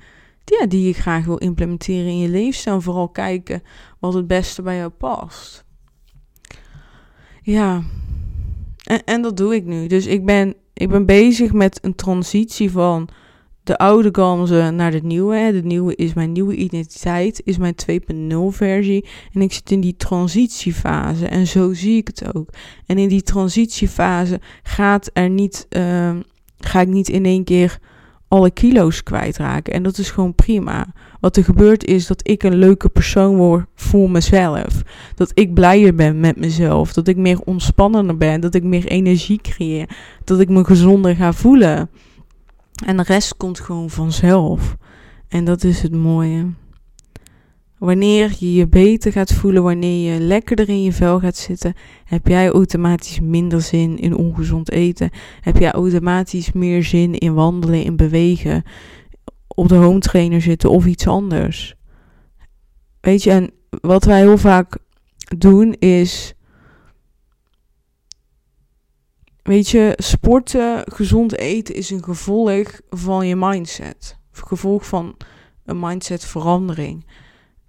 die, 0.45 0.67
die 0.67 0.87
je 0.87 0.93
graag 0.93 1.25
wil 1.25 1.37
implementeren 1.37 2.07
in 2.07 2.19
je 2.19 2.29
leefstijl. 2.29 2.77
En 2.77 2.83
vooral 2.83 3.09
kijken 3.09 3.63
wat 3.99 4.15
het 4.15 4.27
beste 4.27 4.63
bij 4.63 4.77
jou 4.77 4.91
past. 4.91 5.65
Ja, 7.43 7.83
en, 8.85 9.05
en 9.05 9.23
dat 9.23 9.37
doe 9.37 9.55
ik 9.55 9.65
nu. 9.65 9.87
Dus 9.87 10.07
ik 10.07 10.25
ben, 10.25 10.55
ik 10.73 10.89
ben 10.89 11.07
bezig 11.07 11.53
met 11.53 11.79
een 11.83 11.95
transitie 11.95 12.71
van 12.71 13.09
de 13.65 13.79
oude 13.79 14.09
Gamze 14.13 14.71
naar 14.75 14.91
de 14.91 15.01
nieuwe. 15.03 15.51
De 15.53 15.63
nieuwe 15.63 15.95
is 15.95 16.15
mijn 16.15 16.33
nieuwe 16.33 16.57
identiteit, 16.57 17.41
is 17.45 17.59
mijn 17.59 17.75
2.0 17.91 18.37
versie. 18.49 19.07
En 19.33 19.41
ik 19.41 19.53
zit 19.53 19.71
in 19.71 19.81
die 19.81 19.97
transitiefase 19.97 21.27
en 21.27 21.47
zo 21.47 21.73
zie 21.73 21.97
ik 21.97 22.07
het 22.07 22.35
ook. 22.35 22.49
En 22.87 22.99
in 22.99 23.09
die 23.09 23.23
transitiefase 23.23 24.41
gaat 24.63 25.11
er 25.13 25.31
niet, 25.31 25.67
uh, 25.71 26.11
ga 26.59 26.81
ik 26.81 26.89
niet 26.89 27.09
in 27.09 27.25
één 27.25 27.45
keer 27.45 27.79
alle 28.29 28.51
kilo's 28.51 29.03
kwijtraken. 29.03 29.73
En 29.73 29.83
dat 29.83 29.99
is 29.99 30.11
gewoon 30.11 30.35
prima. 30.35 30.87
Wat 31.21 31.37
er 31.37 31.45
gebeurt 31.45 31.85
is 31.85 32.07
dat 32.07 32.29
ik 32.29 32.43
een 32.43 32.55
leuke 32.55 32.89
persoon 32.89 33.37
word 33.37 33.67
voor 33.75 34.11
mezelf. 34.11 34.83
Dat 35.15 35.31
ik 35.35 35.55
blijer 35.55 35.95
ben 35.95 36.21
met 36.21 36.37
mezelf. 36.37 36.93
Dat 36.93 37.09
ik 37.09 37.17
meer 37.17 37.41
ontspannender 37.45 38.17
ben. 38.17 38.41
Dat 38.41 38.55
ik 38.55 38.63
meer 38.63 38.87
energie 38.87 39.41
creëer. 39.41 39.89
Dat 40.25 40.41
ik 40.41 40.49
me 40.49 40.65
gezonder 40.65 41.17
ga 41.17 41.33
voelen. 41.33 41.91
En 42.87 42.97
de 42.97 43.03
rest 43.03 43.37
komt 43.37 43.61
gewoon 43.61 43.91
vanzelf. 43.91 44.77
En 45.29 45.45
dat 45.45 45.65
is 45.65 45.83
het 45.83 45.95
mooie. 45.95 46.53
Wanneer 47.79 48.35
je 48.39 48.53
je 48.53 48.69
beter 48.69 49.13
gaat 49.13 49.33
voelen, 49.33 49.63
wanneer 49.63 50.13
je 50.13 50.21
lekkerder 50.21 50.69
in 50.69 50.83
je 50.83 50.93
vel 50.93 51.21
gaat 51.21 51.37
zitten, 51.37 51.75
heb 52.05 52.27
jij 52.27 52.51
automatisch 52.51 53.21
minder 53.21 53.63
zin 53.63 53.99
in 53.99 54.17
ongezond 54.17 54.71
eten. 54.71 55.11
Heb 55.41 55.59
jij 55.59 55.71
automatisch 55.71 56.53
meer 56.53 56.85
zin 56.85 57.19
in 57.19 57.35
wandelen, 57.35 57.85
in 57.85 57.97
bewegen, 57.97 58.63
op 59.47 59.69
de 59.69 59.75
home 59.75 59.99
trainer 59.99 60.41
zitten 60.41 60.71
of 60.71 60.87
iets 60.87 61.07
anders. 61.07 61.75
Weet 63.01 63.23
je, 63.23 63.31
en 63.31 63.51
wat 63.81 64.05
wij 64.05 64.21
heel 64.21 64.39
vaak 64.39 64.79
doen 65.39 65.73
is 65.73 66.35
Weet 69.43 69.69
je, 69.69 69.93
sporten, 69.97 70.83
gezond 70.93 71.37
eten 71.37 71.75
is 71.75 71.91
een 71.91 72.05
gevolg 72.05 72.81
van 72.91 73.27
je 73.27 73.37
mindset. 73.37 74.19
Gevolg 74.33 74.87
van 74.87 75.17
een 75.65 75.79
mindsetverandering. 75.79 77.07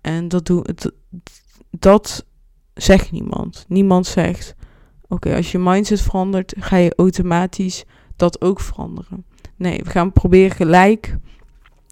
En 0.01 0.27
dat, 0.27 0.45
doe, 0.45 0.65
dat 1.69 2.25
zegt 2.73 3.11
niemand. 3.11 3.65
Niemand 3.67 4.05
zegt: 4.05 4.55
Oké, 5.07 5.35
als 5.35 5.51
je 5.51 5.59
mindset 5.59 6.01
verandert, 6.01 6.53
ga 6.59 6.77
je 6.77 6.95
automatisch 6.95 7.83
dat 8.15 8.41
ook 8.41 8.59
veranderen. 8.59 9.25
Nee, 9.55 9.79
we 9.83 9.89
gaan 9.89 10.11
proberen 10.11 10.55
gelijk 10.55 11.17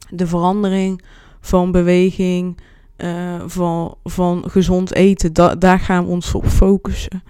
de 0.10 0.28
verandering 0.28 1.04
van 1.42 1.72
beweging, 1.72 2.60
uh, 2.98 3.44
van, 3.46 3.96
van 4.04 4.44
gezond 4.50 4.94
eten, 4.94 5.34
da 5.34 5.56
daar 5.56 5.80
gaan 5.80 6.04
we 6.06 6.10
ons 6.10 6.34
op 6.34 6.46
focussen. 6.46 7.24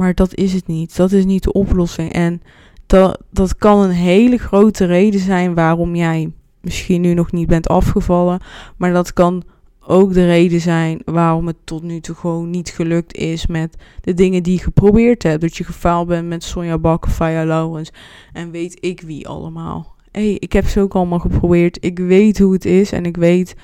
Maar 0.00 0.14
dat 0.14 0.34
is 0.34 0.52
het 0.52 0.66
niet. 0.66 0.96
Dat 0.96 1.12
is 1.12 1.24
niet 1.24 1.42
de 1.42 1.52
oplossing. 1.52 2.12
En 2.12 2.42
dat, 2.86 3.22
dat 3.30 3.56
kan 3.56 3.80
een 3.80 3.90
hele 3.90 4.36
grote 4.38 4.84
reden 4.84 5.20
zijn 5.20 5.54
waarom 5.54 5.94
jij 5.94 6.32
misschien 6.60 7.00
nu 7.00 7.14
nog 7.14 7.32
niet 7.32 7.48
bent 7.48 7.68
afgevallen. 7.68 8.40
Maar 8.76 8.92
dat 8.92 9.12
kan 9.12 9.42
ook 9.80 10.12
de 10.12 10.26
reden 10.26 10.60
zijn 10.60 11.02
waarom 11.04 11.46
het 11.46 11.56
tot 11.64 11.82
nu 11.82 12.00
toe 12.00 12.14
gewoon 12.14 12.50
niet 12.50 12.68
gelukt 12.68 13.16
is 13.16 13.46
met 13.46 13.76
de 14.00 14.14
dingen 14.14 14.42
die 14.42 14.52
je 14.52 14.62
geprobeerd 14.62 15.22
hebt. 15.22 15.40
Dat 15.40 15.56
je 15.56 15.64
gefaald 15.64 16.08
bent 16.08 16.28
met 16.28 16.44
Sonja 16.44 16.78
Bakker, 16.78 17.10
Faya 17.10 17.44
Lawrence 17.44 17.92
en 18.32 18.50
weet 18.50 18.76
ik 18.80 19.00
wie 19.00 19.28
allemaal. 19.28 19.94
Hé, 20.10 20.20
hey, 20.20 20.36
ik 20.38 20.52
heb 20.52 20.66
ze 20.66 20.80
ook 20.80 20.94
allemaal 20.94 21.18
geprobeerd. 21.18 21.84
Ik 21.84 21.98
weet 21.98 22.38
hoe 22.38 22.52
het 22.52 22.64
is 22.64 22.92
en 22.92 23.04
ik 23.04 23.16
weet 23.16 23.56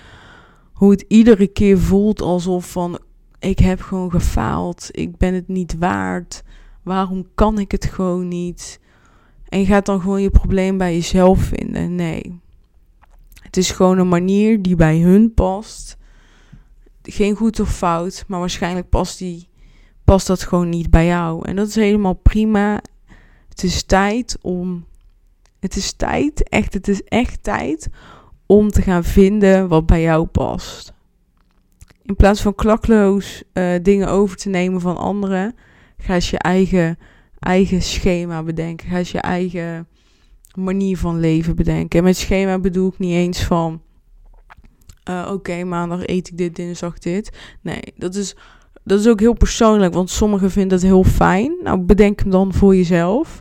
hoe 0.72 0.90
het 0.90 1.04
iedere 1.08 1.46
keer 1.46 1.78
voelt 1.78 2.22
alsof 2.22 2.70
van 2.70 2.98
ik 3.38 3.58
heb 3.58 3.80
gewoon 3.80 4.10
gefaald. 4.10 4.88
Ik 4.90 5.16
ben 5.16 5.34
het 5.34 5.48
niet 5.48 5.78
waard. 5.78 6.42
Waarom 6.82 7.26
kan 7.34 7.58
ik 7.58 7.70
het 7.70 7.84
gewoon 7.84 8.28
niet? 8.28 8.80
En 9.48 9.58
je 9.58 9.66
gaat 9.66 9.86
dan 9.86 10.00
gewoon 10.00 10.22
je 10.22 10.30
probleem 10.30 10.78
bij 10.78 10.94
jezelf 10.94 11.40
vinden. 11.40 11.94
Nee. 11.94 12.40
Het 13.42 13.56
is 13.56 13.70
gewoon 13.70 13.98
een 13.98 14.08
manier 14.08 14.62
die 14.62 14.76
bij 14.76 14.98
hun 14.98 15.34
past. 15.34 15.96
Geen 17.02 17.36
goed 17.36 17.60
of 17.60 17.76
fout, 17.76 18.24
maar 18.26 18.40
waarschijnlijk 18.40 18.88
past, 18.88 19.18
die, 19.18 19.48
past 20.04 20.26
dat 20.26 20.42
gewoon 20.42 20.68
niet 20.68 20.90
bij 20.90 21.06
jou. 21.06 21.48
En 21.48 21.56
dat 21.56 21.68
is 21.68 21.74
helemaal 21.74 22.14
prima. 22.14 22.80
Het 23.48 23.62
is 23.62 23.82
tijd 23.82 24.38
om. 24.42 24.84
Het 25.60 25.76
is 25.76 25.92
tijd, 25.92 26.48
echt, 26.48 26.74
het 26.74 26.88
is 26.88 27.02
echt 27.04 27.42
tijd 27.42 27.88
om 28.46 28.70
te 28.70 28.82
gaan 28.82 29.04
vinden 29.04 29.68
wat 29.68 29.86
bij 29.86 30.02
jou 30.02 30.26
past 30.26 30.94
in 32.06 32.16
plaats 32.16 32.42
van 32.42 32.54
klakloos 32.54 33.42
uh, 33.52 33.74
dingen 33.82 34.08
over 34.08 34.36
te 34.36 34.48
nemen 34.48 34.80
van 34.80 34.96
anderen, 34.96 35.54
ga 35.98 36.14
eens 36.14 36.30
je 36.30 36.38
eigen, 36.38 36.98
eigen 37.38 37.82
schema 37.82 38.42
bedenken. 38.42 38.88
Ga 38.88 38.96
eens 38.96 39.10
je 39.10 39.20
eigen 39.20 39.88
manier 40.54 40.98
van 40.98 41.20
leven 41.20 41.56
bedenken. 41.56 41.98
En 41.98 42.04
met 42.04 42.16
schema 42.16 42.58
bedoel 42.58 42.88
ik 42.88 42.98
niet 42.98 43.12
eens 43.12 43.42
van, 43.42 43.82
uh, 45.08 45.30
oké, 45.32 45.64
maandag 45.64 46.06
eet 46.06 46.28
ik 46.28 46.38
dit, 46.38 46.56
dinsdag 46.56 46.98
dit. 46.98 47.30
Nee, 47.60 47.82
dat 47.96 48.14
is, 48.14 48.36
dat 48.84 49.00
is 49.00 49.08
ook 49.08 49.20
heel 49.20 49.34
persoonlijk, 49.34 49.94
want 49.94 50.10
sommigen 50.10 50.50
vinden 50.50 50.78
dat 50.78 50.88
heel 50.88 51.04
fijn. 51.04 51.56
Nou, 51.62 51.78
bedenk 51.80 52.20
hem 52.20 52.30
dan 52.30 52.52
voor 52.52 52.76
jezelf. 52.76 53.40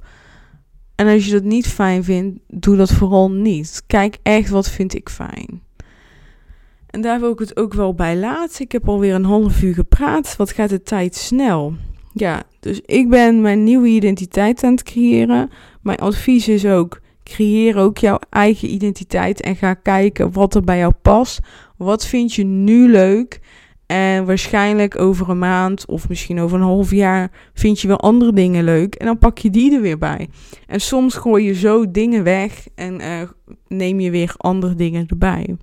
En 0.96 1.08
als 1.08 1.26
je 1.26 1.32
dat 1.32 1.44
niet 1.44 1.68
fijn 1.68 2.04
vindt, 2.04 2.40
doe 2.48 2.76
dat 2.76 2.92
vooral 2.92 3.32
niet. 3.32 3.84
Kijk 3.88 4.18
echt 4.24 4.50
wat 4.50 4.70
vind 4.70 4.94
ik 4.94 5.10
fijn. 5.10 5.65
En 6.96 7.02
daar 7.02 7.20
wil 7.20 7.32
ik 7.32 7.40
het 7.40 7.58
ook 7.58 7.74
wel 7.74 7.94
bij 7.94 8.18
laten. 8.18 8.62
Ik 8.62 8.72
heb 8.72 8.90
alweer 8.90 9.14
een 9.14 9.26
half 9.26 9.62
uur 9.62 9.74
gepraat. 9.74 10.36
Wat 10.36 10.52
gaat 10.52 10.70
de 10.70 10.82
tijd 10.82 11.16
snel? 11.16 11.74
Ja, 12.14 12.44
dus 12.60 12.82
ik 12.86 13.10
ben 13.10 13.42
mijn 13.42 13.64
nieuwe 13.64 13.88
identiteit 13.88 14.64
aan 14.64 14.72
het 14.72 14.84
creëren. 14.84 15.50
Mijn 15.82 15.98
advies 15.98 16.48
is 16.48 16.66
ook: 16.66 17.00
creëer 17.24 17.78
ook 17.78 17.98
jouw 17.98 18.20
eigen 18.30 18.74
identiteit 18.74 19.42
en 19.42 19.56
ga 19.56 19.74
kijken 19.74 20.32
wat 20.32 20.56
er 20.56 20.64
bij 20.64 20.78
jou 20.78 20.94
past. 21.02 21.40
Wat 21.78 22.06
vind 22.06 22.34
je 22.34 22.44
nu 22.44 22.92
leuk? 22.92 23.40
En 23.86 24.26
waarschijnlijk 24.26 25.00
over 25.00 25.30
een 25.30 25.40
maand 25.40 25.86
of 25.86 26.10
misschien 26.10 26.40
over 26.40 26.58
een 26.58 26.64
half 26.64 26.92
jaar 26.92 27.32
vind 27.54 27.82
je 27.82 27.88
wel 27.88 28.00
andere 28.00 28.34
dingen 28.34 28.64
leuk. 28.64 28.96
En 28.96 29.06
dan 29.06 29.18
pak 29.18 29.38
je 29.38 29.50
die 29.50 29.76
er 29.76 29.82
weer 29.82 29.98
bij. 29.98 30.30
En 30.68 30.82
soms 30.82 31.16
gooi 31.16 31.46
je 31.46 31.54
zo 31.54 31.92
dingen 31.92 32.24
weg 32.24 32.68
en 32.76 33.02
uh, 33.02 33.22
neem 33.68 34.00
je 34.00 34.12
weer 34.12 34.34
andere 34.38 34.76
dingen 34.76 35.08
erbij. 35.08 35.56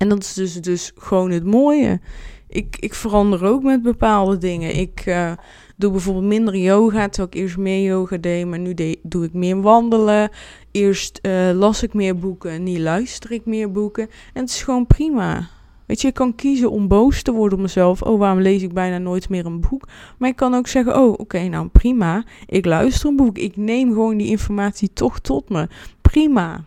En 0.00 0.08
dat 0.08 0.22
is 0.22 0.32
dus, 0.32 0.54
dus 0.54 0.92
gewoon 0.96 1.30
het 1.30 1.44
mooie. 1.44 2.00
Ik, 2.48 2.76
ik 2.78 2.94
verander 2.94 3.44
ook 3.44 3.62
met 3.62 3.82
bepaalde 3.82 4.38
dingen. 4.38 4.76
Ik 4.76 5.06
uh, 5.06 5.32
doe 5.76 5.90
bijvoorbeeld 5.90 6.24
minder 6.24 6.56
yoga, 6.56 7.08
terwijl 7.08 7.28
ik 7.32 7.34
eerst 7.34 7.56
meer 7.56 7.82
yoga 7.82 8.16
deed. 8.16 8.46
Maar 8.46 8.58
nu 8.58 8.74
doe 9.02 9.24
ik 9.24 9.32
meer 9.32 9.60
wandelen. 9.60 10.30
Eerst 10.70 11.18
uh, 11.22 11.50
las 11.54 11.82
ik 11.82 11.94
meer 11.94 12.18
boeken 12.18 12.50
en 12.50 12.62
nu 12.62 12.78
luister 12.78 13.32
ik 13.32 13.44
meer 13.44 13.70
boeken. 13.70 14.08
En 14.32 14.40
het 14.40 14.50
is 14.50 14.62
gewoon 14.62 14.86
prima. 14.86 15.48
Weet 15.86 16.00
je, 16.00 16.08
ik 16.08 16.14
kan 16.14 16.34
kiezen 16.34 16.70
om 16.70 16.88
boos 16.88 17.22
te 17.22 17.32
worden 17.32 17.58
op 17.58 17.64
mezelf. 17.64 18.02
Oh, 18.02 18.18
waarom 18.18 18.40
lees 18.40 18.62
ik 18.62 18.72
bijna 18.72 18.98
nooit 18.98 19.28
meer 19.28 19.46
een 19.46 19.60
boek? 19.60 19.88
Maar 20.18 20.28
ik 20.28 20.36
kan 20.36 20.54
ook 20.54 20.66
zeggen, 20.66 21.00
oh, 21.02 21.12
oké, 21.18 21.48
nou 21.48 21.68
prima. 21.68 22.24
Ik 22.46 22.64
luister 22.64 23.08
een 23.08 23.16
boek. 23.16 23.38
Ik 23.38 23.56
neem 23.56 23.88
gewoon 23.88 24.16
die 24.16 24.28
informatie 24.28 24.92
toch 24.92 25.18
tot 25.18 25.48
me. 25.48 25.68
Prima. 26.00 26.64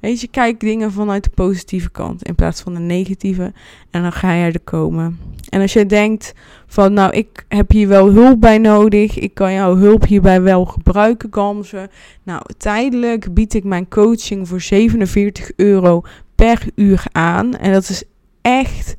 Weet 0.00 0.20
je, 0.20 0.28
kijk 0.28 0.60
dingen 0.60 0.92
vanuit 0.92 1.24
de 1.24 1.30
positieve 1.34 1.90
kant 1.90 2.22
in 2.22 2.34
plaats 2.34 2.60
van 2.60 2.74
de 2.74 2.80
negatieve. 2.80 3.52
En 3.90 4.02
dan 4.02 4.12
ga 4.12 4.32
je 4.32 4.52
er 4.52 4.60
komen. 4.60 5.18
En 5.48 5.60
als 5.60 5.72
jij 5.72 5.86
denkt 5.86 6.32
van, 6.66 6.92
nou, 6.92 7.12
ik 7.12 7.44
heb 7.48 7.70
hier 7.70 7.88
wel 7.88 8.10
hulp 8.10 8.40
bij 8.40 8.58
nodig. 8.58 9.18
Ik 9.18 9.34
kan 9.34 9.52
jouw 9.52 9.76
hulp 9.76 10.04
hierbij 10.04 10.42
wel 10.42 10.64
gebruiken, 10.64 11.28
Gamze. 11.32 11.90
Nou, 12.22 12.42
tijdelijk 12.56 13.34
bied 13.34 13.54
ik 13.54 13.64
mijn 13.64 13.88
coaching 13.88 14.48
voor 14.48 14.60
47 14.60 15.50
euro 15.56 16.02
per 16.34 16.62
uur 16.74 17.04
aan. 17.12 17.56
En 17.56 17.72
dat 17.72 17.88
is 17.88 18.04
echt, 18.42 18.96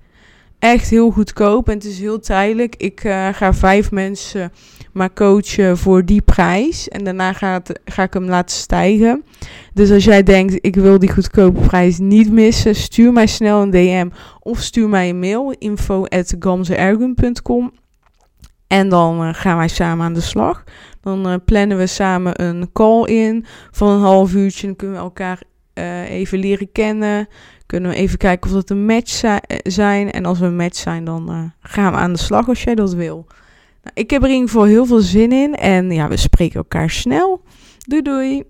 echt 0.60 0.90
heel 0.90 1.12
goedkoop. 1.12 1.68
En 1.68 1.74
het 1.74 1.86
is 1.86 2.00
heel 2.00 2.20
tijdelijk. 2.20 2.76
Ik 2.76 3.04
uh, 3.04 3.28
ga 3.34 3.54
vijf 3.54 3.92
mensen 3.92 4.52
maar 4.98 5.14
coachen 5.14 5.78
voor 5.78 6.06
die 6.06 6.22
prijs. 6.22 6.88
En 6.88 7.04
daarna 7.04 7.34
gaat, 7.34 7.80
ga 7.86 8.04
ik 8.04 8.14
hem 8.14 8.26
laten 8.26 8.58
stijgen. 8.58 9.24
Dus 9.74 9.92
als 9.92 10.04
jij 10.04 10.24
denkt, 10.24 10.58
ik 10.62 10.76
wil 10.76 11.00
die 11.00 11.12
goedkope 11.12 11.60
prijs 11.60 11.98
niet 11.98 12.32
missen, 12.32 12.76
stuur 12.76 13.14
mij 13.14 13.28
snel 13.28 13.62
een 13.62 13.72
DM 13.72 14.10
of 14.40 14.62
stuur 14.62 14.90
mij 14.90 15.10
een 15.10 15.20
mail. 15.20 15.56
info 15.58 16.06
En 18.68 18.90
dan 18.90 19.36
gaan 19.36 19.58
wij 19.58 19.68
samen 19.68 20.06
aan 20.06 20.14
de 20.14 20.22
slag. 20.22 20.64
Dan 21.02 21.42
plannen 21.46 21.78
we 21.78 21.88
samen 21.88 22.44
een 22.44 22.70
call 22.74 23.04
in 23.04 23.46
van 23.72 23.90
een 23.90 24.02
half 24.02 24.34
uurtje. 24.34 24.68
Dan 24.68 24.76
kunnen 24.76 24.98
we 24.98 25.04
elkaar 25.04 25.42
even 26.10 26.40
leren 26.40 26.72
kennen. 26.72 27.28
Kunnen 27.66 27.92
we 27.92 27.98
even 27.98 28.18
kijken 28.18 28.50
of 28.50 28.56
dat 28.56 28.70
een 28.70 28.86
match 28.86 29.24
zijn. 29.64 30.12
En 30.12 30.26
als 30.26 30.40
we 30.40 30.46
een 30.46 30.56
match 30.56 30.78
zijn, 30.78 31.06
dan 31.06 31.54
gaan 31.60 31.92
we 31.92 31.98
aan 31.98 32.14
de 32.14 32.20
slag 32.20 32.48
als 32.48 32.64
jij 32.64 32.76
dat 32.76 32.94
wil. 32.94 33.28
Ik 33.94 34.10
heb 34.10 34.22
er 34.22 34.28
in 34.28 34.34
ieder 34.34 34.50
geval 34.50 34.66
heel 34.66 34.86
veel 34.86 35.00
zin 35.00 35.32
in. 35.32 35.56
En 35.56 35.92
ja, 35.92 36.08
we 36.08 36.18
spreken 36.18 36.56
elkaar 36.56 36.90
snel. 36.90 37.42
Doei 37.78 38.02
doei! 38.02 38.44